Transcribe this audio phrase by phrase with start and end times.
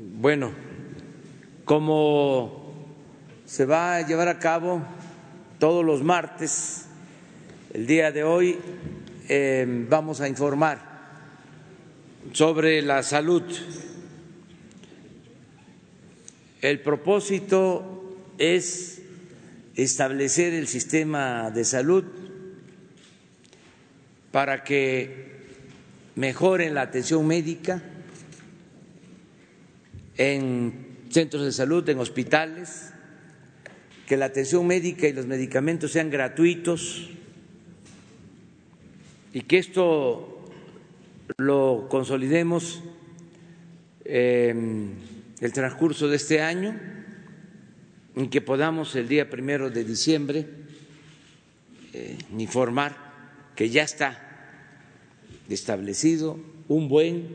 [0.00, 0.52] Bueno,
[1.64, 2.72] como
[3.44, 4.80] se va a llevar a cabo
[5.58, 6.84] todos los martes,
[7.74, 8.60] el día de hoy
[9.28, 10.78] eh, vamos a informar
[12.32, 13.42] sobre la salud.
[16.62, 19.02] El propósito es
[19.74, 22.04] establecer el sistema de salud
[24.30, 25.40] para que
[26.14, 27.82] mejoren la atención médica
[30.18, 32.92] en centros de salud, en hospitales,
[34.06, 37.10] que la atención médica y los medicamentos sean gratuitos
[39.32, 40.50] y que esto
[41.36, 42.82] lo consolidemos
[44.04, 44.94] en
[45.40, 46.78] el transcurso de este año
[48.16, 50.46] y que podamos el día primero de diciembre
[51.92, 52.96] eh, informar
[53.54, 54.24] que ya está
[55.48, 57.28] establecido un buen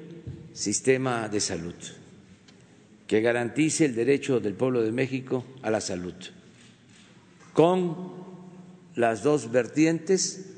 [0.54, 1.76] sistema de salud
[3.14, 6.16] que garantice el derecho del pueblo de México a la salud,
[7.54, 7.96] con
[8.96, 10.50] las dos vertientes,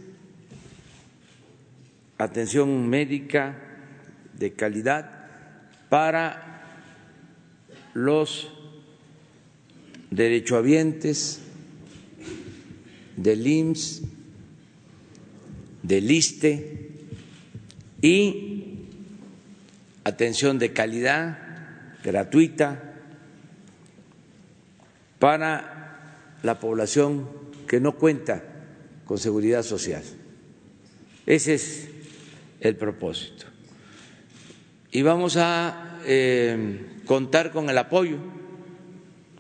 [2.18, 3.58] atención médica
[4.40, 5.28] de calidad
[5.90, 6.64] para
[7.94, 8.50] los
[10.12, 11.42] derechohabientes
[13.18, 14.02] del IMSS,
[15.84, 16.90] del ISTE
[18.02, 18.78] y
[20.06, 21.45] atención de calidad
[22.06, 22.94] gratuita
[25.18, 27.28] para la población
[27.68, 28.44] que no cuenta
[29.06, 30.04] con seguridad social.
[31.26, 31.90] Ese es
[32.60, 33.46] el propósito.
[34.92, 38.18] Y vamos a eh, contar con el apoyo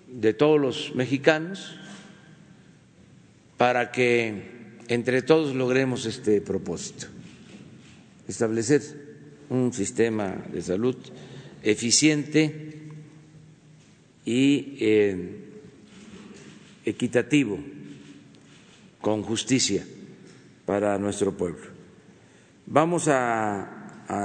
[0.07, 1.77] de todos los mexicanos
[3.57, 7.07] para que entre todos logremos este propósito,
[8.27, 8.81] establecer
[9.49, 10.95] un sistema de salud
[11.65, 12.73] eficiente
[14.23, 15.39] y eh,
[16.85, 17.59] equitativo,
[19.01, 19.85] con justicia
[20.65, 21.65] para nuestro pueblo.
[22.67, 23.71] Vamos a,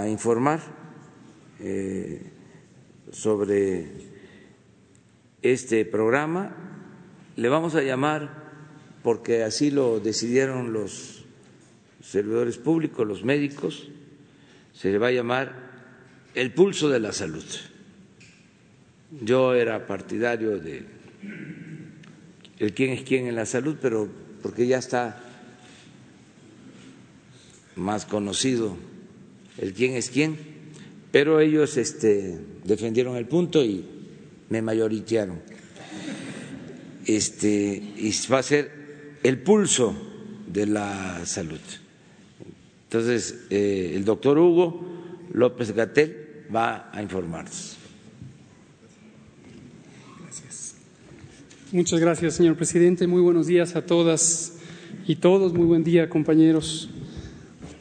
[0.08, 0.60] informar
[1.58, 2.22] eh,
[3.10, 3.86] sobre
[5.40, 6.54] este programa,
[7.36, 8.50] le vamos a llamar,
[9.02, 11.24] porque así lo decidieron los
[12.02, 13.88] servidores públicos, los médicos,
[14.74, 15.59] se le va a llamar
[16.34, 17.44] el pulso de la salud.
[19.22, 20.84] Yo era partidario de
[22.58, 24.08] el quién es quién en la salud, pero
[24.42, 25.20] porque ya está
[27.76, 28.76] más conocido
[29.58, 30.36] el quién es quién,
[31.10, 33.84] pero ellos este, defendieron el punto y
[34.48, 35.40] me mayoritearon.
[37.06, 37.48] Este,
[37.96, 38.70] y va a ser
[39.22, 39.94] el pulso
[40.46, 41.60] de la salud.
[42.84, 44.82] Entonces, eh, el doctor Hugo
[45.32, 46.19] López Gatel
[46.54, 47.76] va a informarnos.
[50.22, 50.74] Gracias.
[51.72, 53.06] Muchas gracias, señor presidente.
[53.06, 54.54] Muy buenos días a todas
[55.06, 55.52] y todos.
[55.52, 56.90] Muy buen día, compañeros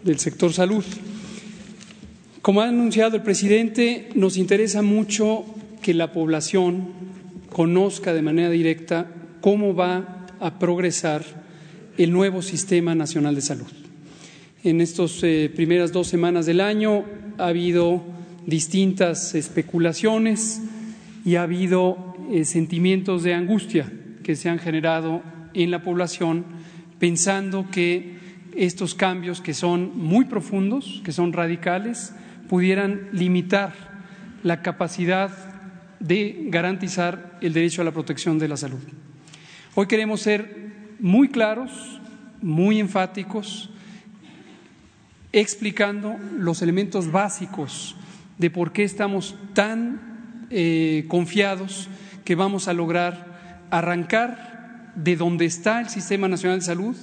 [0.04, 0.84] del sector salud.
[2.42, 5.46] Como ha anunciado el presidente, nos interesa mucho
[5.82, 6.90] que la población
[7.50, 11.24] conozca de manera directa cómo va a progresar
[11.98, 13.68] el nuevo Sistema Nacional de Salud.
[14.64, 17.06] En estas eh, primeras dos semanas del año
[17.38, 18.04] ha habido
[18.50, 20.62] distintas especulaciones
[21.24, 23.92] y ha habido eh, sentimientos de angustia
[24.24, 25.22] que se han generado
[25.54, 26.46] en la población
[27.00, 28.18] pensando que
[28.56, 32.14] estos cambios que son muy profundos, que son radicales,
[32.50, 33.74] pudieran limitar
[34.44, 35.32] la capacidad
[36.00, 38.80] de garantizar el derecho a la protección de la salud.
[39.76, 42.02] Hoy queremos ser muy claros,
[42.42, 43.70] muy enfáticos,
[45.32, 47.96] explicando los elementos básicos
[48.40, 51.90] de por qué estamos tan eh, confiados
[52.26, 56.96] que vamos a lograr arrancar de donde está el Sistema Nacional de Salud,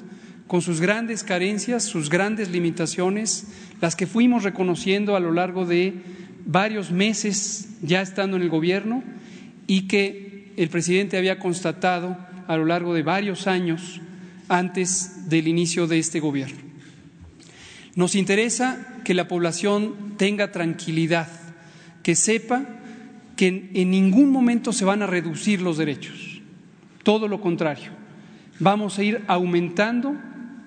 [0.47, 3.49] con sus grandes carencias, sus grandes limitaciones,
[3.81, 5.95] las que fuimos reconociendo a lo largo de
[6.45, 9.03] varios meses ya estando en el gobierno
[9.67, 12.17] y que el presidente había constatado
[12.47, 14.01] a lo largo de varios años
[14.49, 16.59] antes del inicio de este gobierno.
[17.97, 21.29] Nos interesa que la población tenga tranquilidad,
[22.03, 22.67] que sepa
[23.37, 26.43] que en ningún momento se van a reducir los derechos,
[27.05, 27.93] todo lo contrario,
[28.59, 30.17] vamos a ir aumentando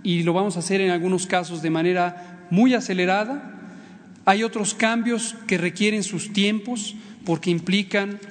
[0.03, 3.59] y lo vamos a hacer en algunos casos de manera muy acelerada.
[4.23, 6.95] Hay otros cambios que requieren sus tiempos
[7.25, 8.21] porque implican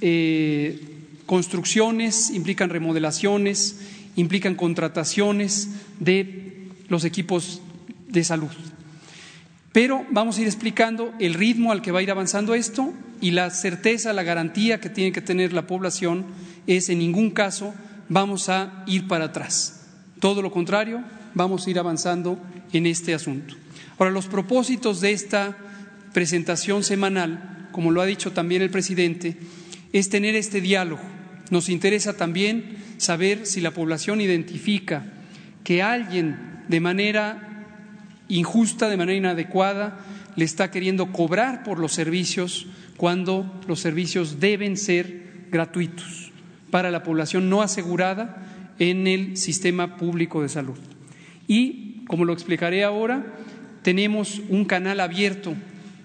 [0.00, 0.80] eh,
[1.26, 3.78] construcciones, implican remodelaciones,
[4.16, 5.68] implican contrataciones
[6.00, 7.60] de los equipos
[8.08, 8.50] de salud.
[9.74, 13.32] Pero vamos a ir explicando el ritmo al que va a ir avanzando esto y
[13.32, 16.26] la certeza, la garantía que tiene que tener la población
[16.68, 17.74] es en ningún caso
[18.08, 19.88] vamos a ir para atrás.
[20.20, 21.02] Todo lo contrario,
[21.34, 22.38] vamos a ir avanzando
[22.72, 23.56] en este asunto.
[23.98, 25.56] Ahora, los propósitos de esta
[26.12, 29.36] presentación semanal, como lo ha dicho también el presidente,
[29.92, 31.02] es tener este diálogo.
[31.50, 35.04] Nos interesa también saber si la población identifica
[35.64, 37.53] que alguien de manera
[38.28, 39.98] injusta, de manera inadecuada,
[40.36, 42.66] le está queriendo cobrar por los servicios
[42.96, 46.32] cuando los servicios deben ser gratuitos
[46.70, 50.78] para la población no asegurada en el sistema público de salud.
[51.46, 53.24] Y, como lo explicaré ahora,
[53.82, 55.54] tenemos un canal abierto,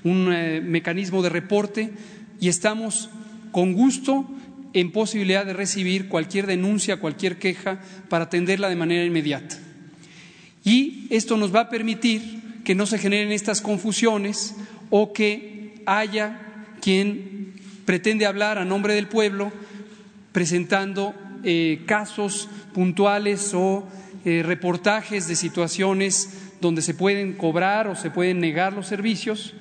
[0.03, 1.91] un eh, mecanismo de reporte
[2.39, 3.09] y estamos
[3.51, 4.29] con gusto
[4.73, 9.57] en posibilidad de recibir cualquier denuncia, cualquier queja para atenderla de manera inmediata.
[10.69, 14.55] Y esto nos va a permitir que no se generen estas confusiones
[14.91, 16.39] o que haya
[16.79, 17.55] quien
[17.85, 19.51] pretende hablar a nombre del pueblo
[20.31, 23.89] presentando eh, casos puntuales o
[24.25, 29.55] eh, reportajes de situaciones donde se pueden cobrar o se pueden negar los servicios.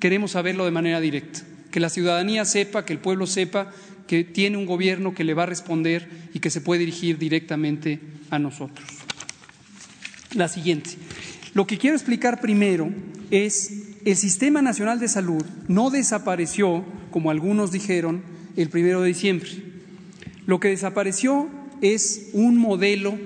[0.00, 1.40] Queremos saberlo de manera directa,
[1.70, 3.70] que la ciudadanía sepa, que el pueblo sepa
[4.06, 8.00] que tiene un gobierno que le va a responder y que se puede dirigir directamente
[8.30, 9.03] a nosotros
[10.34, 10.90] la siguiente.
[11.54, 12.90] Lo que quiero explicar primero
[13.30, 13.72] es
[14.04, 18.22] el Sistema Nacional de Salud no desapareció, como algunos dijeron,
[18.56, 19.48] el primero de diciembre.
[20.46, 21.48] Lo que desapareció
[21.80, 23.18] es un modelo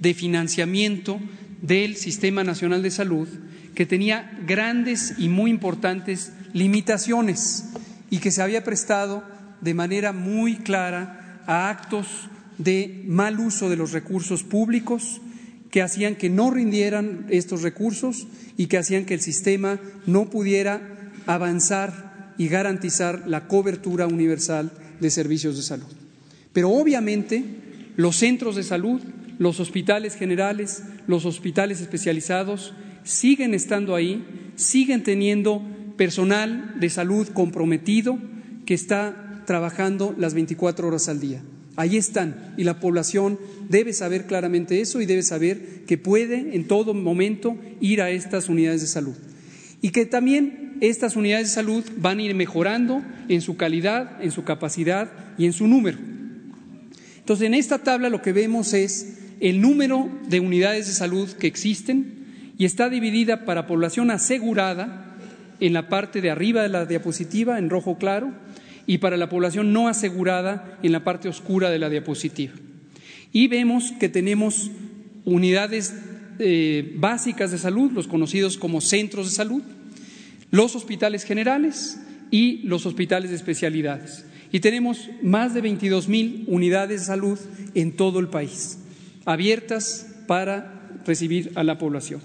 [0.00, 1.20] de financiamiento
[1.62, 3.28] del Sistema Nacional de Salud
[3.74, 7.66] que tenía grandes y muy importantes limitaciones
[8.10, 9.22] y que se había prestado
[9.60, 12.28] de manera muy clara a actos
[12.58, 15.20] de mal uso de los recursos públicos,
[15.70, 18.26] que hacían que no rindieran estos recursos
[18.56, 24.70] y que hacían que el sistema no pudiera avanzar y garantizar la cobertura universal
[25.00, 25.86] de servicios de salud.
[26.52, 27.44] Pero obviamente
[27.96, 29.00] los centros de salud,
[29.38, 32.74] los hospitales generales, los hospitales especializados
[33.04, 35.62] siguen estando ahí, siguen teniendo
[35.96, 38.18] personal de salud comprometido
[38.64, 41.42] que está trabajando las 24 horas al día.
[41.78, 43.38] Ahí están y la población
[43.68, 48.48] debe saber claramente eso y debe saber que puede en todo momento ir a estas
[48.48, 49.14] unidades de salud.
[49.80, 54.32] Y que también estas unidades de salud van a ir mejorando en su calidad, en
[54.32, 55.08] su capacidad
[55.38, 55.98] y en su número.
[57.20, 61.46] Entonces, en esta tabla lo que vemos es el número de unidades de salud que
[61.46, 65.16] existen y está dividida para población asegurada
[65.60, 68.32] en la parte de arriba de la diapositiva, en rojo claro,
[68.88, 72.54] y para la población no asegurada en la parte oscura de la diapositiva.
[73.32, 74.70] Y vemos que tenemos
[75.26, 75.94] unidades
[76.38, 79.62] eh, básicas de salud, los conocidos como centros de salud,
[80.50, 82.00] los hospitales generales
[82.30, 84.24] y los hospitales de especialidades.
[84.52, 87.38] Y tenemos más de 22 mil unidades de salud
[87.74, 88.78] en todo el país,
[89.26, 92.22] abiertas para recibir a la población.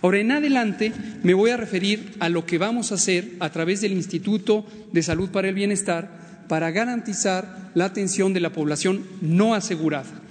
[0.00, 0.92] Ahora, en adelante
[1.22, 5.02] me voy a referir a lo que vamos a hacer a través del Instituto de
[5.02, 10.22] Salud para el Bienestar para garantizar la atención de la población no asegurada.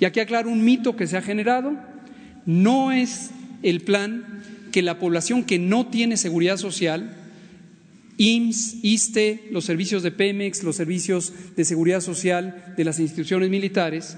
[0.00, 1.76] Y aquí aclaro un mito que se ha generado.
[2.46, 3.30] No es
[3.62, 4.42] el plan
[4.72, 7.16] que la población que no tiene seguridad social,
[8.18, 14.16] IMSS, ISTE, los servicios de Pemex, los servicios de seguridad social de las instituciones militares,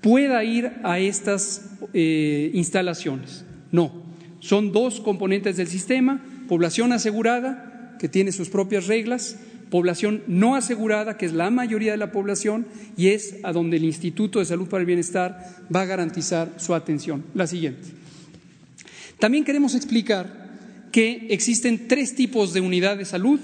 [0.00, 3.44] pueda ir a estas eh, instalaciones.
[3.72, 4.05] No,
[4.40, 9.36] son dos componentes del sistema, población asegurada, que tiene sus propias reglas,
[9.70, 12.66] población no asegurada, que es la mayoría de la población,
[12.96, 16.74] y es a donde el Instituto de Salud para el Bienestar va a garantizar su
[16.74, 17.24] atención.
[17.34, 17.88] La siguiente.
[19.18, 20.46] También queremos explicar
[20.92, 23.40] que existen tres tipos de unidad de salud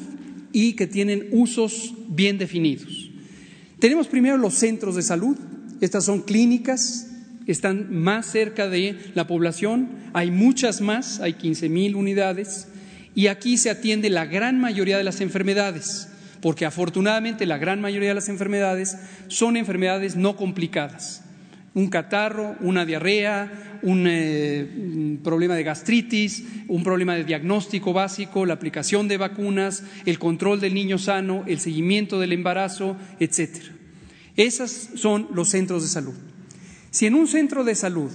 [0.53, 3.11] y que tienen usos bien definidos.
[3.79, 5.37] Tenemos primero los centros de salud,
[5.81, 7.12] estas son clínicas
[7.47, 12.69] están más cerca de la población, hay muchas más, hay 15 mil unidades,
[13.15, 16.09] y aquí se atiende la gran mayoría de las enfermedades,
[16.41, 18.97] porque afortunadamente la gran mayoría de las enfermedades
[19.29, 21.25] son enfermedades no complicadas.
[21.75, 28.55] Un catarro, una diarrea, un, eh, problema de gastritis, un problema de diagnóstico básico, la
[28.55, 33.57] aplicación de vacunas, el control del niño sano, el seguimiento del embarazo, etc.
[34.37, 36.15] Esos son los centros de salud.
[36.93, 38.11] Si en un centro de salud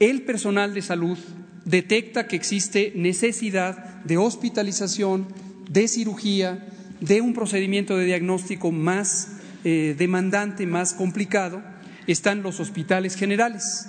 [0.00, 1.16] el personal de salud
[1.64, 5.28] detecta que existe necesidad de hospitalización,
[5.70, 6.66] de cirugía,
[7.00, 9.28] de un procedimiento de diagnóstico más
[9.62, 11.62] eh, demandante, más complicado,
[12.08, 13.86] están los hospitales generales.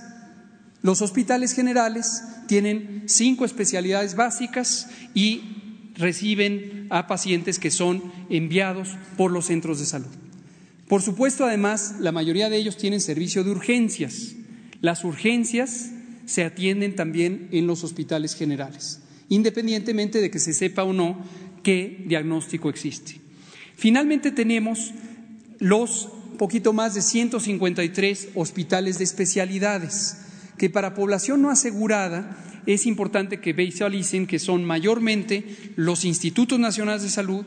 [0.83, 9.31] Los hospitales generales tienen cinco especialidades básicas y reciben a pacientes que son enviados por
[9.31, 10.26] los centros de salud.
[10.87, 14.35] Por supuesto, además, la mayoría de ellos tienen servicio de urgencias.
[14.81, 15.91] Las urgencias
[16.25, 21.17] se atienden también en los hospitales generales, independientemente de que se sepa o no
[21.63, 23.19] qué diagnóstico existe.
[23.75, 24.91] Finalmente tenemos
[25.59, 30.17] los poquito más de 153 hospitales de especialidades,
[30.57, 35.43] que para población no asegurada es importante que visualicen que son mayormente
[35.75, 37.45] los institutos nacionales de salud,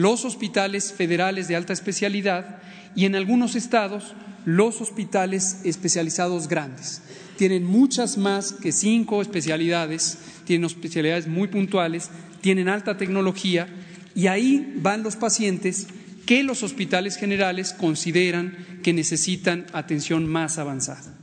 [0.00, 2.58] los hospitales federales de alta especialidad
[2.96, 4.14] y en algunos estados
[4.46, 7.02] los hospitales especializados grandes.
[7.36, 12.08] Tienen muchas más que cinco especialidades, tienen especialidades muy puntuales,
[12.40, 13.68] tienen alta tecnología
[14.14, 15.86] y ahí van los pacientes
[16.24, 21.14] que los hospitales generales consideran que necesitan atención más avanzada.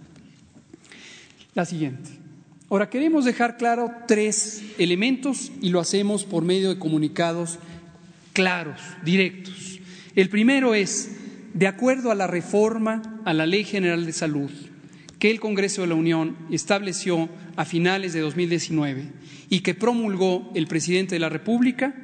[1.55, 2.11] La siguiente.
[2.69, 7.57] Ahora queremos dejar claro tres elementos y lo hacemos por medio de comunicados
[8.37, 9.79] claros, directos.
[10.13, 11.09] El primero es,
[11.55, 14.51] de acuerdo a la reforma a la Ley General de Salud
[15.17, 19.11] que el Congreso de la Unión estableció a finales de 2019
[19.49, 21.95] y que promulgó el presidente de la República,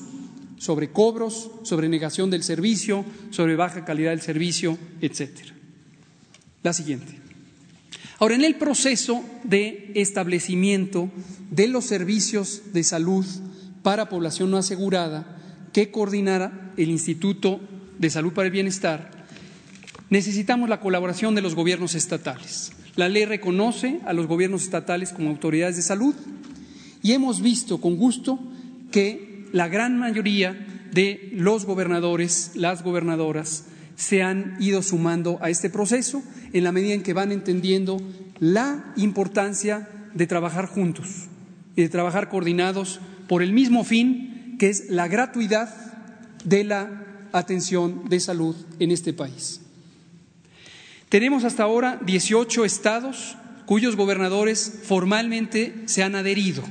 [0.58, 5.56] sobre cobros, sobre negación del servicio, sobre baja calidad del servicio, etcétera.
[6.62, 7.24] La siguiente.
[8.20, 11.10] Ahora, en el proceso de establecimiento
[11.52, 13.26] de los servicios de salud
[13.84, 15.38] para población no asegurada
[15.74, 17.60] que coordinara el Instituto
[18.00, 19.12] de Salud para el Bienestar,
[20.10, 22.72] necesitamos la colaboración de los gobiernos estatales.
[22.96, 26.16] La ley reconoce a los gobiernos estatales como autoridades de salud
[27.02, 28.40] y hemos visto con gusto
[28.92, 35.70] que la gran mayoría de los gobernadores, las gobernadoras, se han ido sumando a este
[35.70, 36.24] proceso
[36.54, 37.98] en la medida en que van entendiendo
[38.40, 41.28] la importancia de trabajar juntos
[41.76, 43.00] y de trabajar coordinados
[43.34, 45.68] por el mismo fin, que es la gratuidad
[46.44, 49.60] de la atención de salud en este país.
[51.10, 53.36] Tenemos hasta ahora 18 estados
[53.66, 56.62] cuyos gobernadores formalmente se han adherido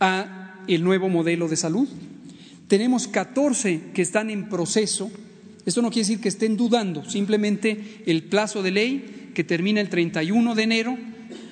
[0.00, 1.88] a el nuevo modelo de salud.
[2.66, 5.12] Tenemos 14 que están en proceso.
[5.64, 9.90] Esto no quiere decir que estén dudando, simplemente el plazo de ley que termina el
[9.90, 10.98] 31 de enero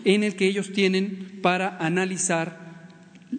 [0.04, 2.69] en el que ellos tienen para analizar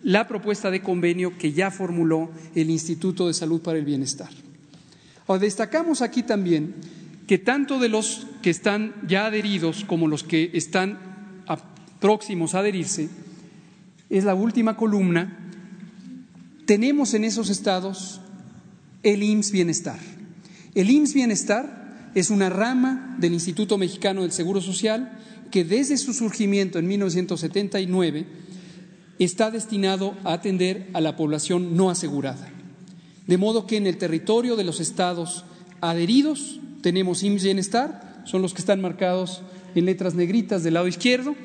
[0.03, 4.29] la propuesta de convenio que ya formuló el Instituto de Salud para el Bienestar.
[5.27, 6.75] Ahora, destacamos aquí también
[7.27, 11.11] que tanto de los que están ya adheridos como los que están
[11.99, 13.09] próximos a adherirse,
[14.09, 15.37] es la última columna,
[16.65, 18.19] tenemos en esos estados
[19.03, 19.99] el IMSS Bienestar.
[20.75, 25.17] El IMSS Bienestar es una rama del Instituto Mexicano del Seguro Social
[25.51, 28.25] que desde su surgimiento en 1979
[29.19, 32.49] está destinado a atender a la población no asegurada.
[33.27, 35.45] De modo que en el territorio de los estados
[35.79, 39.41] adheridos tenemos IMSS Bienestar, son los que están marcados
[39.75, 41.35] en letras negritas del lado izquierdo,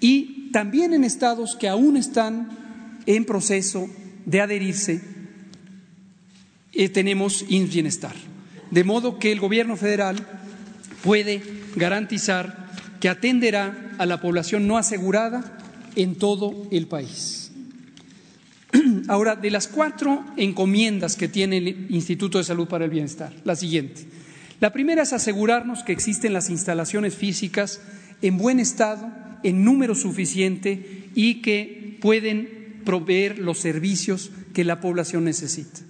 [0.00, 3.88] y también en estados que aún están en proceso
[4.26, 5.00] de adherirse,
[6.72, 8.14] eh, tenemos tenemos Bienestar.
[8.70, 10.16] De modo que el gobierno federal
[11.02, 11.42] puede
[11.74, 12.68] garantizar
[13.00, 15.57] que atenderá a la población no asegurada
[15.96, 17.50] en todo el país.
[19.08, 23.56] Ahora, de las cuatro encomiendas que tiene el Instituto de Salud para el Bienestar, la
[23.56, 24.06] siguiente.
[24.60, 27.80] La primera es asegurarnos que existen las instalaciones físicas
[28.22, 29.10] en buen estado,
[29.42, 35.80] en número suficiente y que pueden proveer los servicios que la población necesita.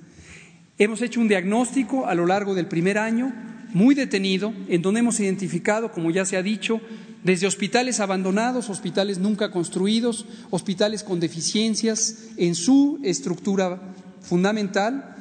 [0.78, 3.32] Hemos hecho un diagnóstico a lo largo del primer año
[3.72, 6.80] muy detenido, en donde hemos identificado, como ya se ha dicho,
[7.24, 13.80] desde hospitales abandonados, hospitales nunca construidos, hospitales con deficiencias en su estructura
[14.20, 15.16] fundamental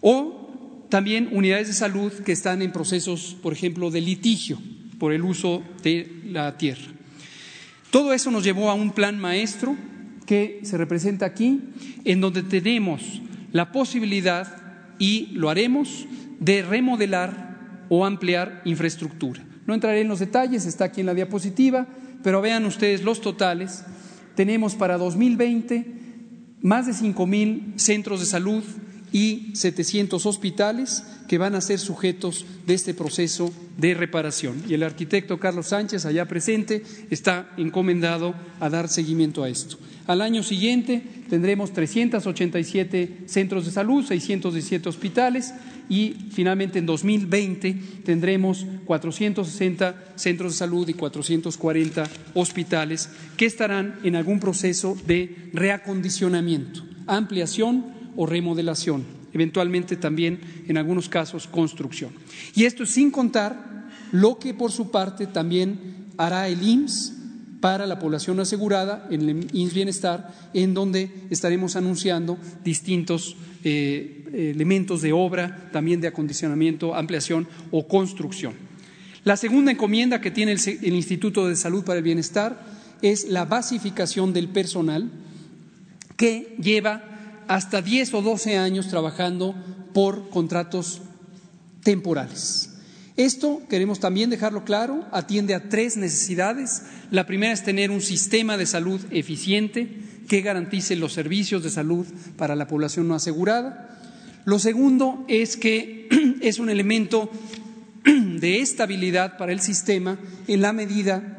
[0.00, 4.58] o también unidades de salud que están en procesos, por ejemplo, de litigio
[4.98, 6.86] por el uso de la tierra.
[7.90, 9.76] Todo eso nos llevó a un plan maestro
[10.26, 11.60] que se representa aquí,
[12.04, 16.06] en donde tenemos la posibilidad, y lo haremos,
[16.40, 19.42] de remodelar o ampliar infraestructura.
[19.66, 21.86] No entraré en los detalles, está aquí en la diapositiva,
[22.22, 23.84] pero vean ustedes los totales.
[24.34, 25.94] Tenemos para 2020
[26.62, 28.64] más de 5.000 centros de salud
[29.12, 34.62] y 700 hospitales que van a ser sujetos de este proceso de reparación.
[34.68, 39.78] Y el arquitecto Carlos Sánchez, allá presente, está encomendado a dar seguimiento a esto.
[40.06, 45.52] Al año siguiente tendremos 387 centros de salud, 617 hospitales
[45.88, 54.14] y finalmente en 2020 tendremos 460 centros de salud y 440 hospitales que estarán en
[54.14, 59.04] algún proceso de reacondicionamiento, ampliación o remodelación,
[59.36, 62.10] eventualmente también en algunos casos construcción.
[62.54, 65.78] Y esto sin contar lo que por su parte también
[66.16, 67.12] hará el IMSS
[67.60, 75.02] para la población asegurada en el IMSS Bienestar, en donde estaremos anunciando distintos eh, elementos
[75.02, 78.54] de obra, también de acondicionamiento, ampliación o construcción.
[79.24, 82.64] La segunda encomienda que tiene el, Instituto de Salud para el Bienestar
[83.02, 85.10] es la basificación del personal
[86.16, 87.15] que lleva
[87.48, 89.54] hasta 10 o 12 años trabajando
[89.92, 91.02] por contratos
[91.82, 92.70] temporales.
[93.16, 96.82] Esto, queremos también dejarlo claro, atiende a tres necesidades.
[97.10, 99.88] La primera es tener un sistema de salud eficiente
[100.28, 103.88] que garantice los servicios de salud para la población no asegurada.
[104.44, 106.08] Lo segundo es que
[106.42, 107.30] es un elemento
[108.04, 111.36] de estabilidad para el sistema en la medida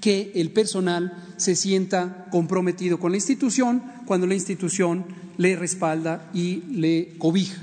[0.00, 5.06] que el personal se sienta comprometido con la institución cuando la institución
[5.38, 7.62] le respalda y le cobija.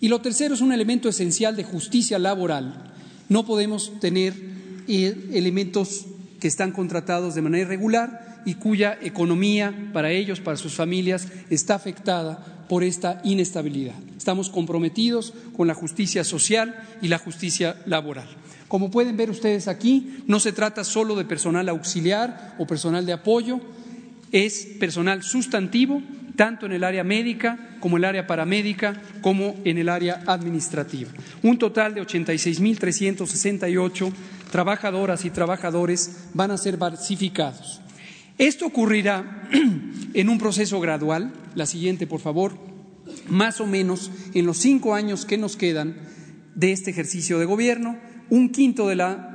[0.00, 2.92] Y lo tercero es un elemento esencial de justicia laboral.
[3.28, 4.34] No podemos tener
[4.88, 6.06] eh, elementos
[6.40, 11.76] que están contratados de manera irregular y cuya economía para ellos, para sus familias, está
[11.76, 13.94] afectada por esta inestabilidad.
[14.16, 18.28] Estamos comprometidos con la justicia social y la justicia laboral.
[18.66, 23.12] Como pueden ver ustedes aquí, no se trata solo de personal auxiliar o personal de
[23.12, 23.60] apoyo,
[24.32, 26.02] es personal sustantivo
[26.36, 31.10] tanto en el área médica como en el área paramédica, como en el área administrativa.
[31.42, 34.12] Un total de 86.368
[34.50, 37.80] trabajadoras y trabajadores van a ser basificados.
[38.38, 39.48] Esto ocurrirá
[40.14, 42.56] en un proceso gradual, la siguiente por favor,
[43.28, 45.96] más o menos en los cinco años que nos quedan
[46.54, 47.98] de este ejercicio de gobierno,
[48.30, 49.31] un quinto de la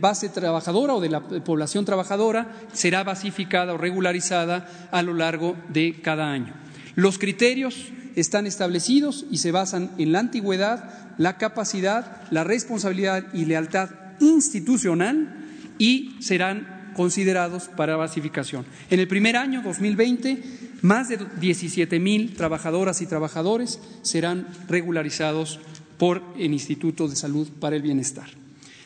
[0.00, 6.00] base trabajadora o de la población trabajadora será basificada o regularizada a lo largo de
[6.02, 6.54] cada año.
[6.96, 13.44] Los criterios están establecidos y se basan en la antigüedad, la capacidad, la responsabilidad y
[13.44, 15.36] lealtad institucional
[15.78, 18.66] y serán considerados para basificación.
[18.90, 20.42] En el primer año, 2020,
[20.82, 25.60] más de 17 mil trabajadoras y trabajadores serán regularizados
[25.98, 28.39] por el Instituto de Salud para el Bienestar.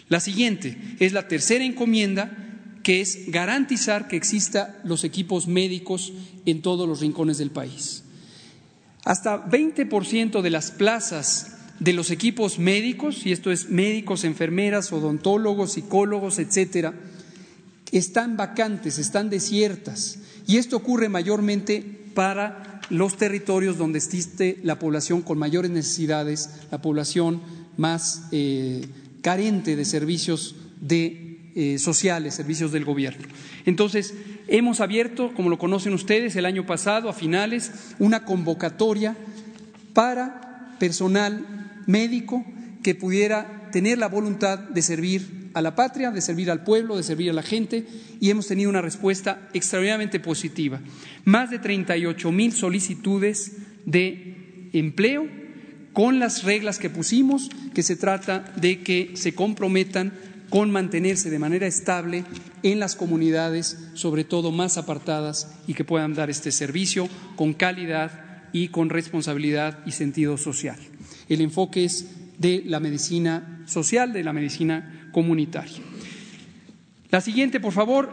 [0.09, 2.37] La siguiente es la tercera encomienda,
[2.83, 6.13] que es garantizar que existan los equipos médicos
[6.45, 8.05] en todos los rincones del país.
[9.05, 15.73] Hasta 20% de las plazas de los equipos médicos, y esto es médicos, enfermeras, odontólogos,
[15.73, 16.95] psicólogos, etcétera,
[17.91, 20.19] están vacantes, están desiertas.
[20.47, 21.83] Y esto ocurre mayormente
[22.15, 27.41] para los territorios donde existe la población con mayores necesidades, la población
[27.77, 28.87] más eh,
[29.25, 33.27] carente de servicios de, eh, sociales, servicios del gobierno.
[33.65, 34.13] Entonces,
[34.49, 39.17] hemos abierto, como lo conocen ustedes, el año pasado, a finales, una convocatoria
[39.95, 42.45] para personal médico
[42.83, 47.03] que pudiera tener la voluntad de servir a la patria, de servir al pueblo, de
[47.03, 47.87] servir a la gente,
[48.21, 50.81] y hemos tenido una respuesta extraordinariamente positiva.
[51.25, 53.53] Más de 38 mil solicitudes
[53.87, 55.44] de empleo
[55.95, 60.13] con las reglas que pusimos, que se trata de que se comprometan
[60.51, 62.25] con mantenerse de manera estable
[62.63, 68.51] en las comunidades, sobre todo más apartadas, y que puedan dar este servicio con calidad
[68.53, 70.77] y con responsabilidad y sentido social.
[71.29, 72.07] El enfoque es
[72.39, 75.79] de la medicina social, de la medicina comunitaria.
[77.11, 78.13] La siguiente, por favor.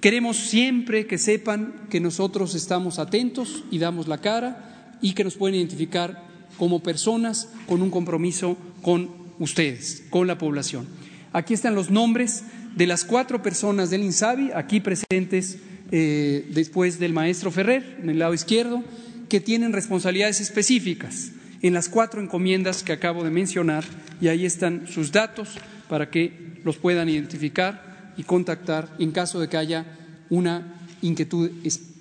[0.00, 5.34] Queremos siempre que sepan que nosotros estamos atentos y damos la cara y que nos
[5.34, 6.27] pueden identificar
[6.58, 10.86] como personas con un compromiso con ustedes, con la población.
[11.32, 12.42] Aquí están los nombres
[12.76, 15.58] de las cuatro personas del INSABI, aquí presentes
[15.90, 18.82] eh, después del maestro Ferrer, en el lado izquierdo,
[19.28, 23.84] que tienen responsabilidades específicas en las cuatro encomiendas que acabo de mencionar
[24.20, 25.56] y ahí están sus datos
[25.88, 29.86] para que los puedan identificar y contactar en caso de que haya
[30.30, 31.50] una inquietud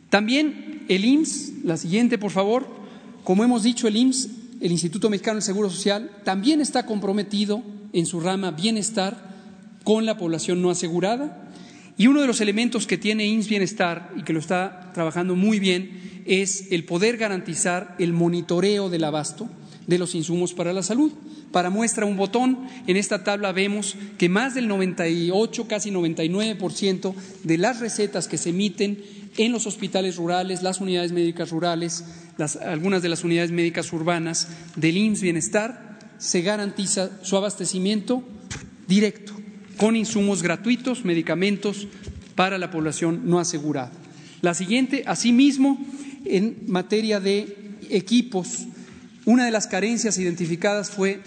[0.09, 2.67] También el IMSS, la siguiente por favor,
[3.23, 4.29] como hemos dicho, el IMSS,
[4.61, 9.33] el Instituto Mexicano del Seguro Social, también está comprometido en su rama bienestar
[9.83, 11.51] con la población no asegurada.
[11.97, 15.59] Y uno de los elementos que tiene INS Bienestar y que lo está trabajando muy
[15.59, 19.47] bien es el poder garantizar el monitoreo del abasto
[19.87, 21.11] de los insumos para la salud.
[21.53, 27.13] Para muestra un botón, en esta tabla vemos que más del 98, casi 99%
[27.43, 29.03] de las recetas que se emiten
[29.37, 32.05] en los hospitales rurales, las unidades médicas rurales,
[32.65, 38.23] algunas de las unidades médicas urbanas del INS Bienestar, se garantiza su abastecimiento
[38.87, 39.33] directo
[39.77, 41.87] con insumos gratuitos, medicamentos
[42.33, 43.91] para la población no asegurada.
[44.41, 45.77] La siguiente, asimismo,
[46.25, 48.65] en materia de equipos,
[49.25, 51.21] una de las carencias identificadas fue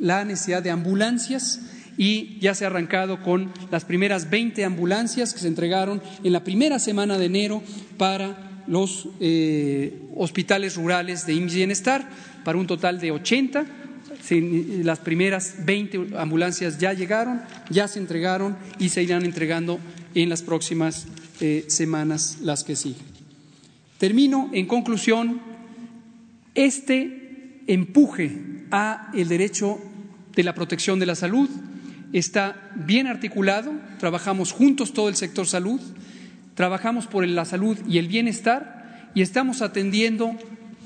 [0.00, 1.60] la necesidad de ambulancias
[1.96, 6.42] y ya se ha arrancado con las primeras 20 ambulancias que se entregaron en la
[6.42, 7.62] primera semana de enero
[7.98, 12.08] para los eh, hospitales rurales de IMSS Bienestar,
[12.44, 13.66] para un total de 80
[14.84, 19.80] las primeras 20 ambulancias ya llegaron, ya se entregaron y se irán entregando
[20.14, 21.06] en las próximas
[21.40, 23.02] eh, semanas las que siguen.
[23.98, 25.40] Termino en conclusión,
[26.54, 29.78] este empuje a el derecho
[30.40, 31.50] de la protección de la salud.
[32.14, 35.80] Está bien articulado, trabajamos juntos todo el sector salud,
[36.54, 40.32] trabajamos por la salud y el bienestar y estamos atendiendo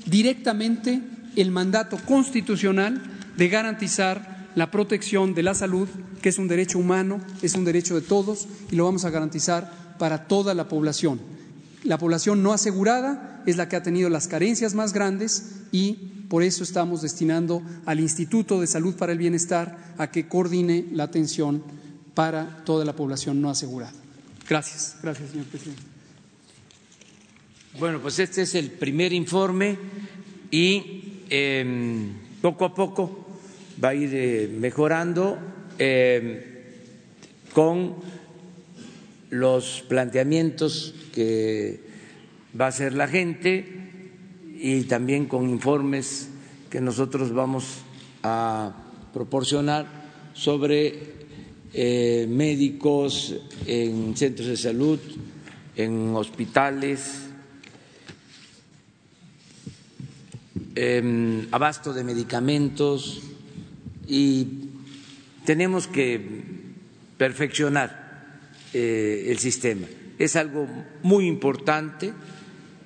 [0.05, 1.01] directamente
[1.37, 3.01] el mandato constitucional
[3.37, 5.87] de garantizar la protección de la salud,
[6.21, 9.71] que es un derecho humano, es un derecho de todos y lo vamos a garantizar
[9.97, 11.21] para toda la población.
[11.85, 16.43] La población no asegurada es la que ha tenido las carencias más grandes y por
[16.43, 21.63] eso estamos destinando al Instituto de Salud para el Bienestar a que coordine la atención
[22.13, 23.93] para toda la población no asegurada.
[24.47, 24.97] Gracias.
[25.01, 25.81] Gracias, señor presidente.
[27.79, 29.77] Bueno, pues este es el primer informe
[30.49, 33.27] y em, poco a poco
[33.83, 35.37] va a ir eh, mejorando
[35.77, 36.53] eh,
[37.53, 37.95] con
[39.29, 41.81] los planteamientos que
[42.59, 43.84] va a hacer la gente
[44.65, 46.27] y también con informes
[46.71, 47.83] que nosotros vamos
[48.23, 48.73] a
[49.13, 49.85] proporcionar
[50.33, 51.13] sobre
[51.71, 53.35] eh, médicos
[53.67, 54.99] en centros de salud,
[55.75, 57.29] en hospitales,
[61.51, 63.21] abasto de medicamentos,
[64.07, 64.47] y
[65.45, 66.19] tenemos que
[67.19, 69.85] perfeccionar eh, el sistema.
[70.17, 70.67] Es algo
[71.03, 72.13] muy importante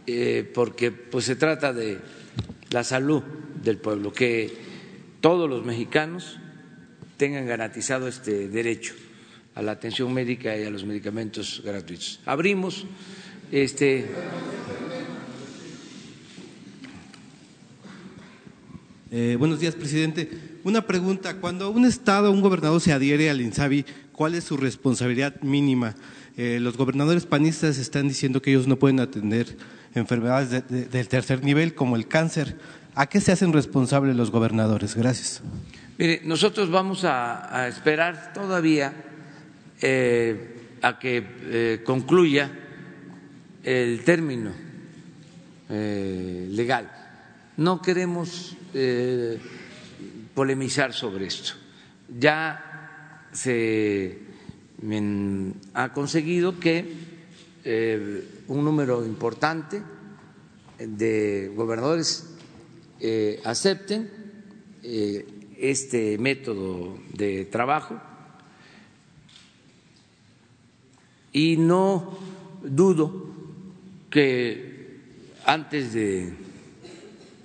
[0.08, 2.00] eh, porque pues, se trata de
[2.72, 3.24] la salud
[3.64, 4.52] del pueblo, que
[5.22, 6.40] todos los mexicanos
[7.18, 8.94] tengan garantizado este derecho
[9.56, 12.22] a la atención médica y a los medicamentos gratuitos.
[12.26, 12.86] Abrimos
[13.52, 14.06] este
[19.12, 20.30] Eh, buenos días, presidente.
[20.64, 21.38] Una pregunta.
[21.38, 25.96] Cuando un Estado, un gobernador se adhiere al INSABI, ¿cuál es su responsabilidad mínima?
[26.38, 29.58] Eh, los gobernadores panistas están diciendo que ellos no pueden atender
[29.96, 32.58] enfermedades del tercer nivel, como el cáncer.
[32.96, 34.96] ¿A qué se hacen responsables los gobernadores?
[34.96, 35.42] Gracias.
[35.98, 38.94] Mire, nosotros vamos a, esperar todavía
[39.82, 42.52] eh, a que concluya
[43.64, 44.52] el término
[45.70, 47.00] legal
[47.60, 49.38] no queremos eh,
[50.34, 51.54] polemizar sobre esto.
[52.08, 54.18] Ya se
[55.74, 56.86] ha conseguido que
[57.66, 59.82] eh, un número importante
[60.78, 62.36] de gobernadores
[63.00, 64.10] eh, acepten
[65.58, 68.00] este método de trabajo
[71.32, 72.18] y no
[72.64, 73.28] dudo
[74.10, 75.00] que
[75.46, 76.34] antes de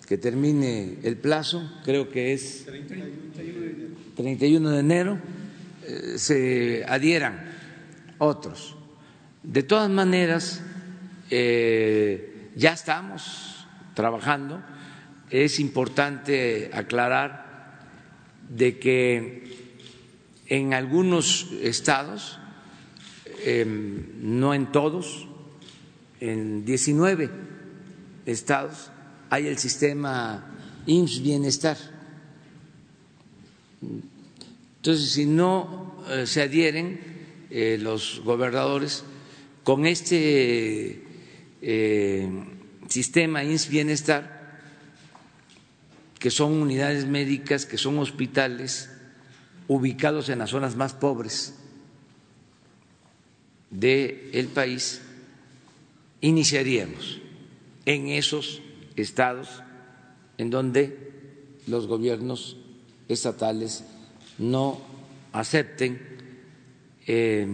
[0.06, 2.66] que termine el plazo, creo que es
[4.16, 5.18] 31 de enero,
[5.86, 7.50] eh, se adhieran
[8.18, 8.76] otros.
[9.42, 10.62] De todas maneras,
[11.36, 14.62] eh, ya estamos trabajando.
[15.30, 17.80] Es importante aclarar
[18.48, 19.42] de que
[20.46, 22.38] en algunos estados,
[23.44, 25.26] em, no en todos,
[26.20, 27.30] en 19
[28.26, 28.92] estados
[29.30, 30.54] hay el sistema
[30.86, 31.76] IMSS Bienestar.
[34.76, 37.00] Entonces, si no eh, se adhieren
[37.50, 39.04] eh, los gobernadores
[39.64, 41.03] con este
[41.66, 42.29] eh,
[42.88, 44.61] sistema IMSS Bienestar,
[46.18, 48.90] que son unidades médicas, que son hospitales
[49.66, 51.55] ubicados en las zonas más pobres
[53.70, 55.00] del país,
[56.20, 57.20] iniciaríamos
[57.87, 58.61] en esos
[58.96, 59.62] estados
[60.38, 61.12] en donde
[61.66, 62.57] los gobiernos
[63.09, 63.85] estatales
[64.38, 64.81] no
[65.33, 66.00] acepten
[67.07, 67.46] eh,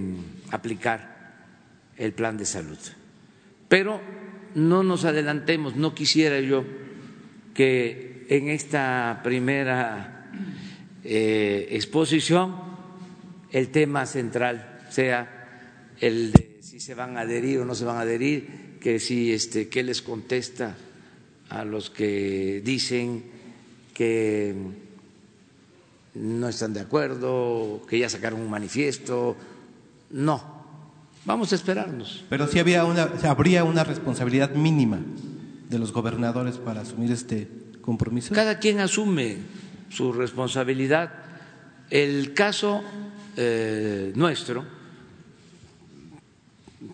[0.50, 1.10] aplicar
[1.96, 2.78] el plan de salud.
[3.70, 4.02] Pero
[4.56, 6.64] no nos adelantemos, no quisiera yo
[7.54, 10.26] que en esta primera
[11.04, 12.56] eh, exposición
[13.52, 17.98] el tema central sea el de si se van a adherir o no se van
[17.98, 20.76] a adherir, que si este qué les contesta
[21.48, 23.22] a los que dicen
[23.94, 24.52] que
[26.14, 29.36] no están de acuerdo, que ya sacaron un manifiesto.
[30.10, 30.59] No,
[31.24, 32.24] vamos a esperarnos.
[32.28, 35.00] Pero sí había una, habría una responsabilidad mínima
[35.68, 37.48] de los gobernadores para asumir este
[37.80, 38.34] compromiso.
[38.34, 39.38] Cada quien asume
[39.88, 41.12] su responsabilidad.
[41.90, 42.82] El caso
[43.36, 44.64] eh, nuestro,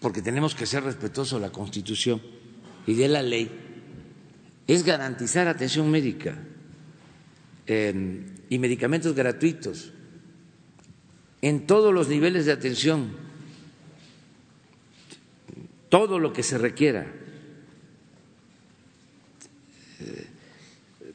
[0.01, 2.21] porque tenemos que ser respetuosos de la Constitución
[2.87, 3.51] y de la ley,
[4.67, 6.37] es garantizar atención médica
[7.69, 9.93] y medicamentos gratuitos
[11.43, 13.11] en todos los niveles de atención,
[15.97, 17.07] todo lo que se requiera.
[20.01, 20.27] Eh,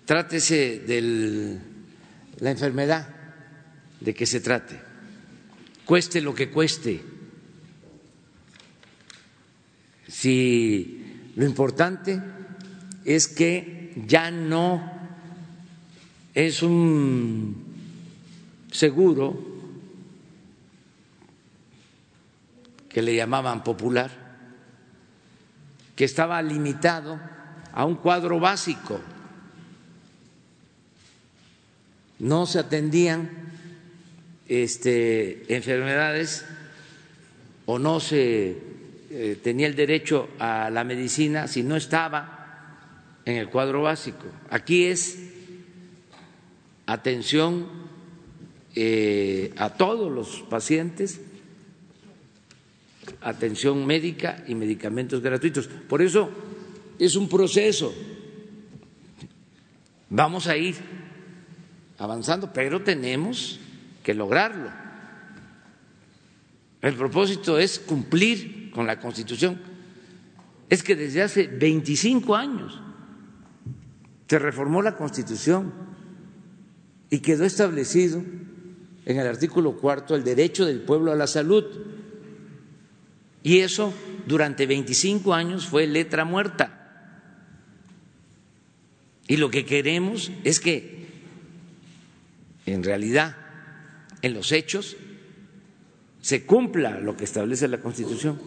[0.05, 1.59] trátese de
[2.39, 3.07] la enfermedad
[3.99, 4.79] de que se trate,
[5.85, 6.99] cueste lo que cueste.
[10.07, 12.19] Si lo importante
[13.05, 14.81] es que ya no
[16.33, 17.55] es un
[18.71, 19.45] seguro
[22.89, 24.20] que le llamaban popular,
[26.01, 27.19] que estaba limitado
[27.73, 28.99] a un cuadro básico.
[32.17, 33.29] No se atendían
[34.47, 36.43] este, enfermedades
[37.67, 38.57] o no se
[39.11, 44.25] eh, tenía el derecho a la medicina si no estaba en el cuadro básico.
[44.49, 45.19] Aquí es
[46.87, 47.67] atención
[48.73, 51.21] eh, a todos los pacientes,
[53.21, 55.67] atención médica y medicamentos gratuitos.
[55.67, 56.29] Por eso
[56.99, 57.93] es un proceso.
[60.09, 60.75] Vamos a ir
[61.97, 63.59] avanzando, pero tenemos
[64.03, 64.69] que lograrlo.
[66.81, 69.61] El propósito es cumplir con la Constitución.
[70.69, 72.79] Es que desde hace 25 años
[74.27, 75.73] se reformó la Constitución
[77.09, 78.23] y quedó establecido
[79.05, 81.65] en el artículo cuarto el derecho del pueblo a la salud.
[83.43, 83.93] Y eso
[84.27, 86.77] durante 25 años fue letra muerta.
[89.27, 91.01] Y lo que queremos es que
[92.65, 93.37] en realidad,
[94.21, 94.95] en los hechos,
[96.21, 98.39] se cumpla lo que establece la Constitución.